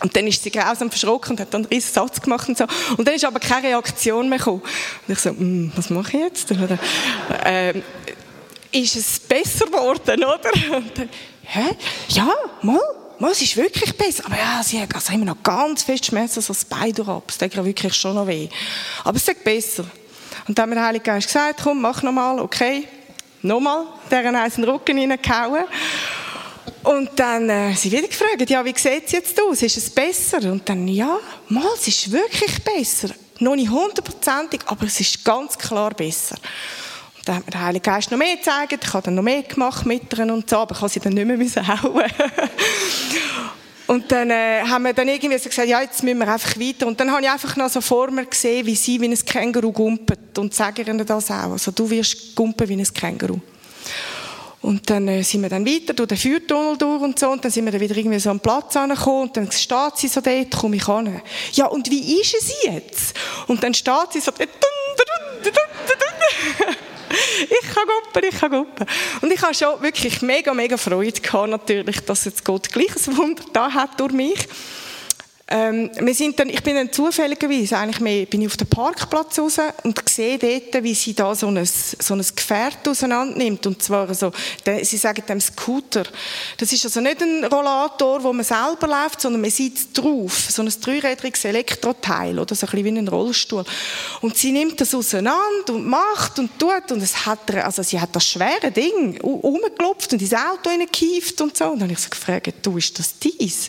Und 0.02 0.16
dann 0.16 0.28
ist 0.28 0.44
sie 0.44 0.52
grausam 0.52 0.90
verschrocken 0.90 1.32
und 1.32 1.40
hat 1.40 1.54
dann 1.54 1.62
einen 1.62 1.70
riesen 1.70 1.94
Satz 1.94 2.22
gemacht 2.22 2.50
und 2.50 2.58
so. 2.58 2.66
Und 2.98 3.08
dann 3.08 3.16
ist 3.16 3.24
aber 3.24 3.40
keine 3.40 3.68
Reaktion 3.68 4.30
mehr 4.30 4.40
gekommen. 4.40 4.62
Und 5.08 5.14
ich 5.14 5.20
so, 5.20 5.30
hm, 5.30 5.72
was 5.76 5.90
mache 5.92 6.18
ich 6.18 6.24
jetzt? 6.24 6.52
Und 6.52 6.70
dann, 6.70 6.80
äh, 7.46 7.82
ist 8.72 8.96
es 8.96 9.20
besser 9.20 9.66
geworden, 9.66 10.24
oder? 10.24 10.76
Und 10.76 10.98
dann, 10.98 11.10
hä? 11.44 11.76
Ja, 12.10 12.30
mal. 12.62 12.80
Es 13.30 13.42
ist 13.42 13.56
wirklich 13.58 13.96
besser. 13.96 14.26
Aber 14.26 14.38
ja, 14.38 14.62
sie 14.64 14.82
hat 14.82 14.94
also 14.96 15.14
immer 15.14 15.26
noch 15.26 15.44
ganz 15.44 15.84
fest 15.84 16.06
Schmerzen, 16.06 16.42
so 16.42 16.54
das 16.54 16.66
Bein 16.66 16.94
durchab. 16.94 17.30
Es 17.30 17.38
tut 17.38 17.56
wirklich 17.56 17.94
schon 17.94 18.16
noch 18.16 18.28
weh. 18.28 18.50
Aber 19.04 19.18
es 19.18 19.28
ist 19.28 19.44
besser. 19.44 19.86
Und 20.48 20.58
dann 20.58 20.64
hat 20.64 20.70
mir 20.70 20.76
der 20.76 20.86
Heilige 20.86 21.06
Geist 21.06 21.28
gesagt, 21.28 21.62
komm, 21.64 21.82
mach 21.82 22.02
nochmal, 22.02 22.40
okay. 22.40 22.88
Nochmal, 23.44 23.86
deren 24.10 24.34
den 24.34 24.64
Rücken 24.64 24.98
hineingehauen. 24.98 25.66
Und 26.84 27.12
dann 27.16 27.50
äh, 27.50 27.74
sie 27.76 27.92
wieder 27.92 28.08
gefragt, 28.08 28.50
ja, 28.50 28.66
wie 28.66 28.74
sieht 28.76 29.06
es 29.06 29.12
jetzt 29.12 29.42
aus? 29.42 29.62
Ist 29.62 29.78
es 29.78 29.90
besser? 29.90 30.40
Und 30.52 30.68
dann, 30.68 30.88
ja, 30.88 31.18
mal, 31.50 31.64
es 31.76 31.88
ist 31.88 32.12
wirklich 32.12 32.64
besser. 32.64 33.10
Noch 33.40 33.56
nicht 33.56 33.70
hundertprozentig, 33.70 34.62
aber 34.66 34.86
es 34.86 35.00
ist 35.00 35.24
ganz 35.24 35.58
klar 35.58 35.92
besser. 35.94 36.36
Dann 37.26 37.36
hat 37.36 37.46
mir 37.46 37.52
der 37.52 37.62
Heilige 37.62 37.84
Geist 37.84 38.10
noch 38.12 38.18
mehr 38.18 38.36
gezeigt, 38.36 38.84
ich 38.84 38.94
habe 38.94 39.06
dann 39.06 39.16
noch 39.16 39.24
mehr 39.24 39.44
gemacht 39.44 39.86
mit 39.86 40.18
ihr 40.18 40.34
und 40.34 40.50
so, 40.50 40.58
aber 40.58 40.76
ich 40.76 40.82
habe 40.82 40.90
sie 40.90 41.00
dann 41.00 41.14
nicht 41.14 41.26
mehr 41.28 41.84
hauen. 41.84 42.04
Und 43.92 44.10
dann 44.10 44.30
äh, 44.30 44.62
haben 44.62 44.86
wir 44.86 44.94
dann 44.94 45.10
irgendwie 45.10 45.38
so 45.38 45.50
gesagt, 45.50 45.68
ja, 45.68 45.82
jetzt 45.82 46.02
müssen 46.02 46.20
wir 46.20 46.28
einfach 46.32 46.58
weiter. 46.58 46.88
Und 46.88 46.98
dann 46.98 47.12
habe 47.12 47.24
ich 47.24 47.30
einfach 47.30 47.58
noch 47.58 47.70
so 47.70 47.82
vor 47.82 48.10
mir 48.10 48.26
gesehen, 48.26 48.66
wie 48.66 48.76
sie 48.76 49.02
wie 49.02 49.10
ein 49.10 49.26
Känguru 49.26 49.74
gumpet. 49.74 50.38
Und 50.38 50.54
sage 50.54 50.84
ihnen 50.84 51.06
das 51.06 51.30
auch. 51.30 51.52
Also 51.52 51.72
du 51.72 51.90
wirst 51.90 52.34
gumpen 52.34 52.70
wie 52.70 52.78
ein 52.78 52.84
Känguru. 52.86 53.42
Und 54.62 54.90
dann 54.90 55.10
äh, 55.10 55.24
sind 55.24 55.42
wir 55.42 55.50
dann 55.50 55.66
weiter 55.66 55.94
durch 55.94 56.08
den 56.08 56.18
Feuertunnel 56.18 56.78
durch 56.78 57.02
und 57.02 57.20
so. 57.20 57.32
Und 57.32 57.44
dann 57.44 57.52
sind 57.52 57.66
wir 57.66 57.72
dann 57.74 57.82
wieder 57.82 57.98
irgendwie 57.98 58.20
so 58.20 58.30
am 58.30 58.40
Platz 58.40 58.78
angekommen. 58.78 59.24
Und 59.24 59.36
dann 59.36 59.52
steht 59.52 59.98
sie 59.98 60.08
so 60.08 60.22
dort, 60.22 60.52
komme 60.52 60.78
ich 60.78 60.88
an. 60.88 61.22
Ja, 61.52 61.66
und 61.66 61.92
wie 61.92 62.22
ist 62.22 62.34
es 62.34 62.54
jetzt? 62.64 63.14
Und 63.48 63.62
dann 63.62 63.74
steht 63.74 64.14
sie 64.14 64.22
so 64.22 64.32
dort. 64.32 64.50
Ich 67.44 67.74
kann 67.74 67.84
guppen, 67.88 68.30
ich 68.30 68.40
kann 68.40 68.52
guppen. 68.52 68.88
Und 69.22 69.32
ich 69.32 69.42
habe 69.42 69.54
schon 69.54 69.82
wirklich 69.82 70.22
mega, 70.22 70.54
mega 70.54 70.78
Freude 70.78 71.20
gehabt, 71.20 71.50
natürlich, 71.50 72.00
dass 72.02 72.26
jetzt 72.26 72.44
Gott 72.46 72.72
gleich 72.72 72.96
ein 73.08 73.18
Wunder 73.18 73.44
da 73.54 73.72
hat 73.72 74.00
durch 74.00 74.14
mich. 74.14 74.48
Ähm, 75.54 75.92
wir 76.00 76.16
sind 76.16 76.40
dann, 76.40 76.48
ich 76.48 76.64
bin 76.64 76.76
dann 76.76 76.94
zufälligerweise, 76.94 77.78
eigentlich 77.78 78.00
mehr, 78.00 78.26
bin 78.26 78.42
ich 78.42 78.48
auf 78.48 78.56
den 78.56 78.68
Parkplatz 78.68 79.38
raus 79.38 79.60
und 79.84 80.02
sehe 80.08 80.40
dort, 80.40 80.82
wie 80.82 80.96
sie 80.96 81.14
da 81.14 81.36
so 81.36 81.48
ein, 81.48 81.66
so 81.66 82.14
ein 82.14 82.26
Gefährt 82.36 82.88
auseinander 82.88 83.38
nimmt. 83.38 83.68
Und 83.68 83.84
zwar 83.84 84.14
so, 84.14 84.32
der, 84.66 84.86
sie 84.86 84.96
sagen 84.96 85.24
dem 85.28 85.42
Scooter. 85.42 86.04
Das 86.58 86.72
ist 86.72 86.86
also 86.86 87.02
nicht 87.02 87.22
ein 87.22 87.44
Rollator, 87.44 88.24
wo 88.24 88.32
man 88.32 88.46
selber 88.46 88.88
läuft, 88.88 89.20
sondern 89.20 89.42
man 89.42 89.52
sitzt 89.52 89.98
drauf. 89.98 90.48
So 90.50 90.62
ein 90.62 90.70
dreirädriges 90.70 91.44
Elektroteil 91.44 92.40
oder 92.40 92.56
so 92.56 92.66
ein 92.66 92.72
bisschen 92.72 92.86
wie 92.86 93.00
ein 93.00 93.08
Rollstuhl. 93.10 93.66
Und 94.22 94.38
sie 94.38 94.54
nimmt 94.54 94.80
das 94.80 94.96
auseinander 94.96 95.74
und 95.74 95.86
macht 95.86 96.40
und 96.40 96.58
tut 96.58 96.94
und 96.94 97.04
es 97.04 97.26
hat, 97.26 97.54
also 97.54 97.84
sie 97.84 98.00
hat 98.00 98.16
das 98.16 98.26
schwere 98.26 98.72
Ding 98.72 99.20
umgeklopft 99.20 100.14
und 100.14 100.22
ins 100.22 100.34
Auto 100.34 100.70
hineingekieft 100.70 101.42
und 101.42 101.58
so. 101.58 101.66
Und 101.66 101.80
dann 101.80 101.90
habe 101.90 101.94
ich 101.94 102.00
so 102.00 102.10
gefragt, 102.10 102.54
du, 102.62 102.78
ist 102.78 102.98
das 102.98 103.20
dies? 103.20 103.68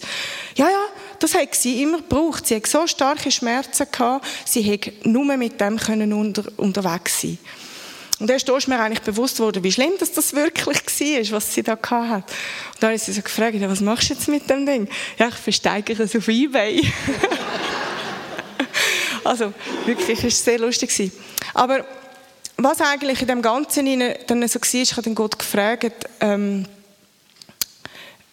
Ja, 0.54 0.68
ja, 0.68 0.84
das 1.22 1.34
hat 1.34 1.54
sie 1.54 1.82
immer 1.82 1.98
gebraucht. 1.98 2.46
Sie 2.46 2.56
hat 2.56 2.66
so 2.66 2.86
starke 2.86 3.30
Schmerzen 3.30 3.86
gehabt, 3.90 4.26
sie 4.44 4.72
hat 4.72 4.92
nur 5.04 5.24
mit 5.36 5.60
dem 5.60 5.78
können 5.78 6.12
unter, 6.12 6.44
unterwegs 6.56 7.22
sein. 7.22 7.38
Und 8.18 8.30
erst 8.30 8.48
da 8.48 8.56
ist 8.56 8.68
mir 8.68 8.78
eigentlich 8.78 9.02
bewusst 9.02 9.40
worden, 9.40 9.64
wie 9.64 9.72
schlimm 9.72 9.92
das, 9.98 10.12
das 10.12 10.32
wirklich 10.32 10.66
war, 10.66 11.36
was 11.36 11.54
sie 11.54 11.62
da 11.62 11.72
hatte. 11.72 12.24
Und 12.74 12.82
dann 12.82 12.94
ich 12.94 13.02
sie 13.02 13.12
so 13.12 13.20
gefragt, 13.20 13.56
was 13.60 13.80
machst 13.80 14.10
du 14.10 14.14
jetzt 14.14 14.28
mit 14.28 14.48
dem 14.48 14.64
Ding? 14.64 14.88
Ja, 15.18 15.28
ich 15.28 15.34
versteigere 15.34 16.04
es 16.04 16.14
auf 16.14 16.28
Ebay. 16.28 16.82
also, 19.24 19.52
wirklich, 19.86 20.18
es 20.18 20.46
war 20.46 20.50
sehr 20.52 20.58
lustig. 20.60 21.12
Aber 21.52 21.84
was 22.56 22.80
eigentlich 22.80 23.20
in 23.22 23.26
dem 23.26 23.42
Ganzen 23.42 23.86
dann 24.26 24.46
so 24.46 24.60
war, 24.60 24.80
ich 24.80 24.92
habe 24.92 25.02
den 25.02 25.16
Gott 25.16 25.38
gefragt, 25.38 26.06
ähm, 26.20 26.66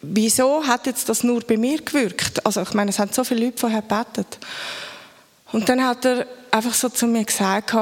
wieso 0.01 0.65
hat 0.65 0.85
jetzt 0.85 1.09
das 1.09 1.23
nur 1.23 1.41
bei 1.41 1.57
mir 1.57 1.81
gewirkt? 1.81 2.45
Also 2.45 2.61
ich 2.61 2.73
meine, 2.73 2.91
es 2.91 2.99
haben 2.99 3.11
so 3.11 3.23
viele 3.23 3.45
Leute 3.45 3.57
vorher 3.57 3.81
gebetet. 3.81 4.39
Und 5.51 5.67
dann 5.67 5.83
hat 5.83 6.05
er 6.05 6.27
einfach 6.51 6.73
so 6.73 6.89
zu 6.89 7.07
mir 7.07 7.25
gesagt, 7.25 7.73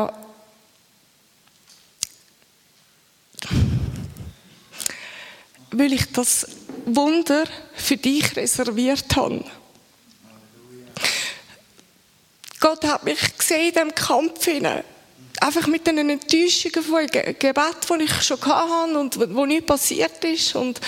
weil 5.72 5.94
ich 5.94 6.12
das 6.12 6.48
Wunder 6.86 7.44
für 7.76 7.98
dich 7.98 8.36
reserviert 8.36 9.16
habe. 9.16 9.44
Gott 12.60 12.84
hat 12.86 13.04
mich 13.04 13.38
gesehen 13.38 13.68
in 13.68 13.74
diesem 13.74 13.96
Kampf 13.96 14.46
hinein. 14.46 14.84
Einfach 15.40 15.68
mit 15.68 15.86
den 15.86 16.10
Enttäuschungen 16.10 16.84
von 16.84 17.06
Gebet, 17.06 17.90
die 17.90 18.04
ich 18.04 18.24
schon 18.24 18.42
hatte 18.42 18.98
und 18.98 19.36
wo 19.36 19.46
nichts 19.46 19.68
passiert 19.68 20.24
ist. 20.24 20.56
Und 20.56 20.82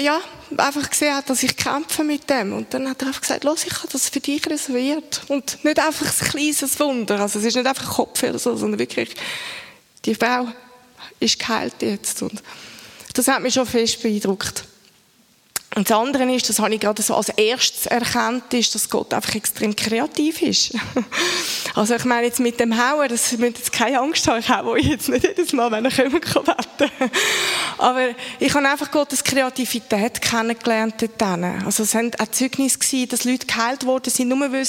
ja, 0.00 0.20
einfach 0.56 0.88
gesehen 0.88 1.14
hat, 1.14 1.28
dass 1.30 1.42
ich 1.42 1.56
kämpfe 1.56 2.04
mit 2.04 2.28
dem. 2.28 2.52
Und 2.52 2.72
dann 2.74 2.88
hat 2.88 3.02
er 3.02 3.08
einfach 3.08 3.20
gesagt, 3.20 3.44
los, 3.44 3.64
ich 3.64 3.74
habe 3.74 3.88
das 3.92 4.08
für 4.08 4.20
dich 4.20 4.46
reserviert. 4.46 5.22
Und 5.28 5.64
nicht 5.64 5.78
einfach 5.78 6.06
ein 6.06 6.28
kleines 6.30 6.78
Wunder. 6.80 7.20
Also 7.20 7.38
es 7.38 7.44
ist 7.44 7.56
nicht 7.56 7.66
einfach 7.66 7.84
ein 7.84 7.94
Kopf 7.94 8.22
oder 8.22 8.38
so, 8.38 8.56
sondern 8.56 8.78
wirklich, 8.78 9.14
die 10.04 10.14
Frau 10.14 10.48
ist 11.18 11.38
geheilt 11.38 11.74
jetzt. 11.80 12.22
Und 12.22 12.42
das 13.14 13.28
hat 13.28 13.42
mich 13.42 13.54
schon 13.54 13.66
fest 13.66 14.02
beeindruckt. 14.02 14.64
Und 15.76 15.88
das 15.88 15.96
andere 15.96 16.34
ist, 16.34 16.48
das 16.48 16.58
habe 16.58 16.74
ich 16.74 16.80
gerade 16.80 17.00
so 17.00 17.14
als 17.14 17.28
erstes 17.28 17.86
erkannt, 17.86 18.52
ist, 18.54 18.74
dass 18.74 18.90
Gott 18.90 19.14
einfach 19.14 19.36
extrem 19.36 19.74
kreativ 19.74 20.42
ist. 20.42 20.74
Also 21.76 21.94
ich 21.94 22.04
meine 22.04 22.26
jetzt 22.26 22.40
mit 22.40 22.58
dem 22.58 22.76
Hauen, 22.76 23.08
das 23.08 23.30
müsst 23.38 23.58
jetzt 23.58 23.72
keine 23.72 24.00
Angst 24.00 24.26
haben, 24.26 24.40
ich 24.40 24.48
haue 24.48 24.80
jetzt 24.80 25.08
nicht 25.08 25.24
jedes 25.24 25.52
Mal, 25.52 25.70
wenn 25.70 25.84
ich 25.84 25.96
kommen 25.96 26.20
beten. 26.20 26.90
Aber 27.78 28.08
ich 28.40 28.52
habe 28.52 28.68
einfach 28.68 28.90
Gottes 28.90 29.22
Kreativität 29.22 30.20
kennengelernt 30.20 30.96
dort 30.98 31.22
Also 31.64 31.84
es 31.84 31.94
waren 31.94 32.10
auch 32.18 32.26
Zeugnisse 32.26 33.06
dass 33.06 33.22
Leute 33.22 33.46
geheilt 33.46 33.86
worden 33.86 34.10
sind, 34.10 34.28
nur 34.28 34.40
weil, 34.40 34.66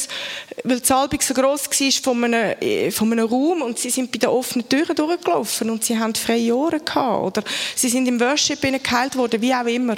weil 0.64 0.80
die 0.80 0.86
Salbung 0.86 1.20
so 1.22 1.34
gross 1.34 1.68
war 1.68 1.92
von 2.04 2.24
einem, 2.24 2.56
äh, 2.62 2.92
von 2.92 3.12
einem 3.12 3.26
Raum 3.26 3.64
und 3.64 3.80
sie 3.80 3.90
sind 3.90 4.12
bei 4.12 4.20
den 4.20 4.30
offenen 4.30 4.70
Türen 4.70 4.96
durchgelaufen 4.96 5.72
und 5.72 5.84
sie 5.84 5.98
haben 5.98 6.14
freie 6.14 6.56
Ohren 6.56 6.86
gehabt. 6.86 7.24
Oder 7.24 7.44
sie 7.76 7.90
sind 7.90 8.08
im 8.08 8.20
Worship 8.20 8.62
geheilt 8.62 9.16
worden, 9.16 9.42
wie 9.42 9.56
auch 9.56 9.66
immer. 9.66 9.96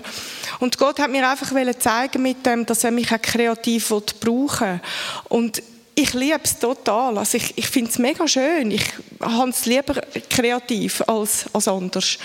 Und 0.59 0.77
Gott 0.77 0.92
hat 0.99 1.11
mir 1.11 1.27
einfach 1.27 1.51
zeigen 1.79 2.21
mit 2.21 2.45
dem, 2.45 2.65
dass 2.65 2.83
er 2.83 2.91
mich 2.91 3.11
auch 3.11 3.21
kreativ 3.21 3.89
brauchen 4.19 4.67
will. 4.67 4.81
Und 5.29 5.61
ich 5.95 6.13
liebe 6.13 6.39
es 6.43 6.57
total. 6.57 7.17
Also 7.17 7.37
ich, 7.37 7.57
ich 7.57 7.67
finde 7.67 7.91
es 7.91 7.99
mega 7.99 8.27
schön. 8.27 8.71
Ich 8.71 8.85
habe 9.21 9.49
es 9.49 9.65
lieber 9.65 10.01
kreativ 10.29 11.03
als, 11.07 11.45
als 11.53 11.67
anders. 11.67 12.17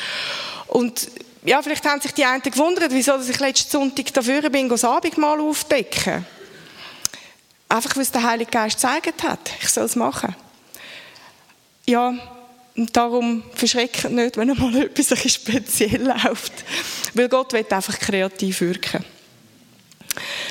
Und 0.69 1.09
ja, 1.45 1.63
vielleicht 1.63 1.85
haben 1.85 2.01
sich 2.01 2.13
die 2.13 2.25
einen 2.25 2.43
gewundert, 2.43 2.93
wieso 2.93 3.19
ich 3.19 3.41
letzten 3.41 3.71
Sonntag 3.71 4.13
dafür 4.13 4.49
bin, 4.51 4.69
das 4.69 4.85
Abendmahl 4.85 5.41
aufdecken. 5.41 6.27
Einfach, 7.69 7.97
weil 7.97 8.03
es 8.03 8.13
der 8.13 8.23
Heilige 8.23 8.51
Geist 8.51 8.77
gezeigt 8.77 9.23
hat. 9.23 9.51
Ich 9.61 9.69
soll 9.69 9.85
es 9.85 9.97
machen. 9.97 10.35
Ja, 11.87 12.15
und 12.79 12.97
darum 12.97 13.43
verschreckt 13.55 14.09
nicht, 14.09 14.37
wenn 14.37 14.51
einmal 14.51 14.75
etwas 14.83 15.33
speziell 15.33 16.07
läuft. 16.07 16.53
Weil 17.13 17.29
Gott 17.29 17.53
will 17.53 17.67
einfach 17.69 17.99
kreativ 17.99 18.61
wirken. 18.61 19.05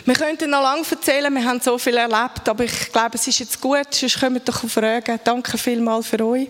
Wir 0.05 0.13
könnten 0.13 0.49
noch 0.49 0.61
lange 0.61 0.83
erzählen, 0.89 1.33
wir 1.33 1.43
haben 1.43 1.61
so 1.61 1.77
viel 1.77 1.95
erlebt, 1.95 2.47
aber 2.47 2.65
ich 2.65 2.91
glaube, 2.91 3.15
es 3.15 3.27
ist 3.27 3.39
jetzt 3.39 3.61
gut, 3.61 3.93
sonst 3.93 4.21
wir 4.21 4.39
doch 4.41 4.69
fragen. 4.69 5.19
Danke 5.23 5.57
vielmals 5.57 6.07
für 6.07 6.25
euch. 6.25 6.47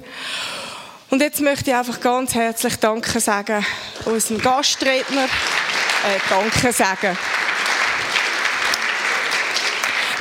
Und 1.09 1.21
jetzt 1.21 1.41
möchte 1.41 1.69
ich 1.69 1.75
einfach 1.75 1.99
ganz 1.99 2.33
herzlich 2.33 2.75
Danke 2.77 3.19
sagen, 3.19 3.63
unserem 4.05 4.41
Gastredner, 4.41 5.25
äh, 5.25 6.19
Danke 6.29 6.73
sagen. 6.73 7.17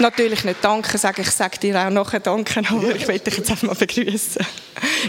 Natürlich 0.01 0.45
nicht 0.45 0.63
danken 0.63 0.99
sagen, 0.99 1.21
ich 1.23 1.31
sage 1.31 1.59
dir 1.59 1.87
auch 1.87 1.91
nachher 1.91 2.21
danken, 2.21 2.67
aber 2.67 2.95
ich 2.95 3.07
möchte 3.07 3.31
dich 3.31 3.39
jetzt 3.39 3.51
einfach 3.51 3.67
mal 3.67 3.75
begrüßen. 3.75 4.45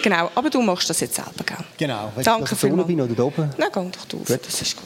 Genau, 0.02 0.32
aber 0.34 0.50
du 0.50 0.62
machst 0.62 0.90
das 0.90 1.02
jetzt 1.02 1.16
selber, 1.16 1.44
gell? 1.46 1.58
Genau. 1.78 2.14
Danke 2.24 2.56
vielmals. 2.56 2.90
oder 2.90 3.08
da 3.16 3.24
oben? 3.24 3.50
Nein, 3.58 3.70
geh 3.74 3.90
doch 3.92 4.06
du 4.08 4.20
auf, 4.22 4.40
das 4.46 4.62
ist 4.62 4.78
gut. 4.78 4.86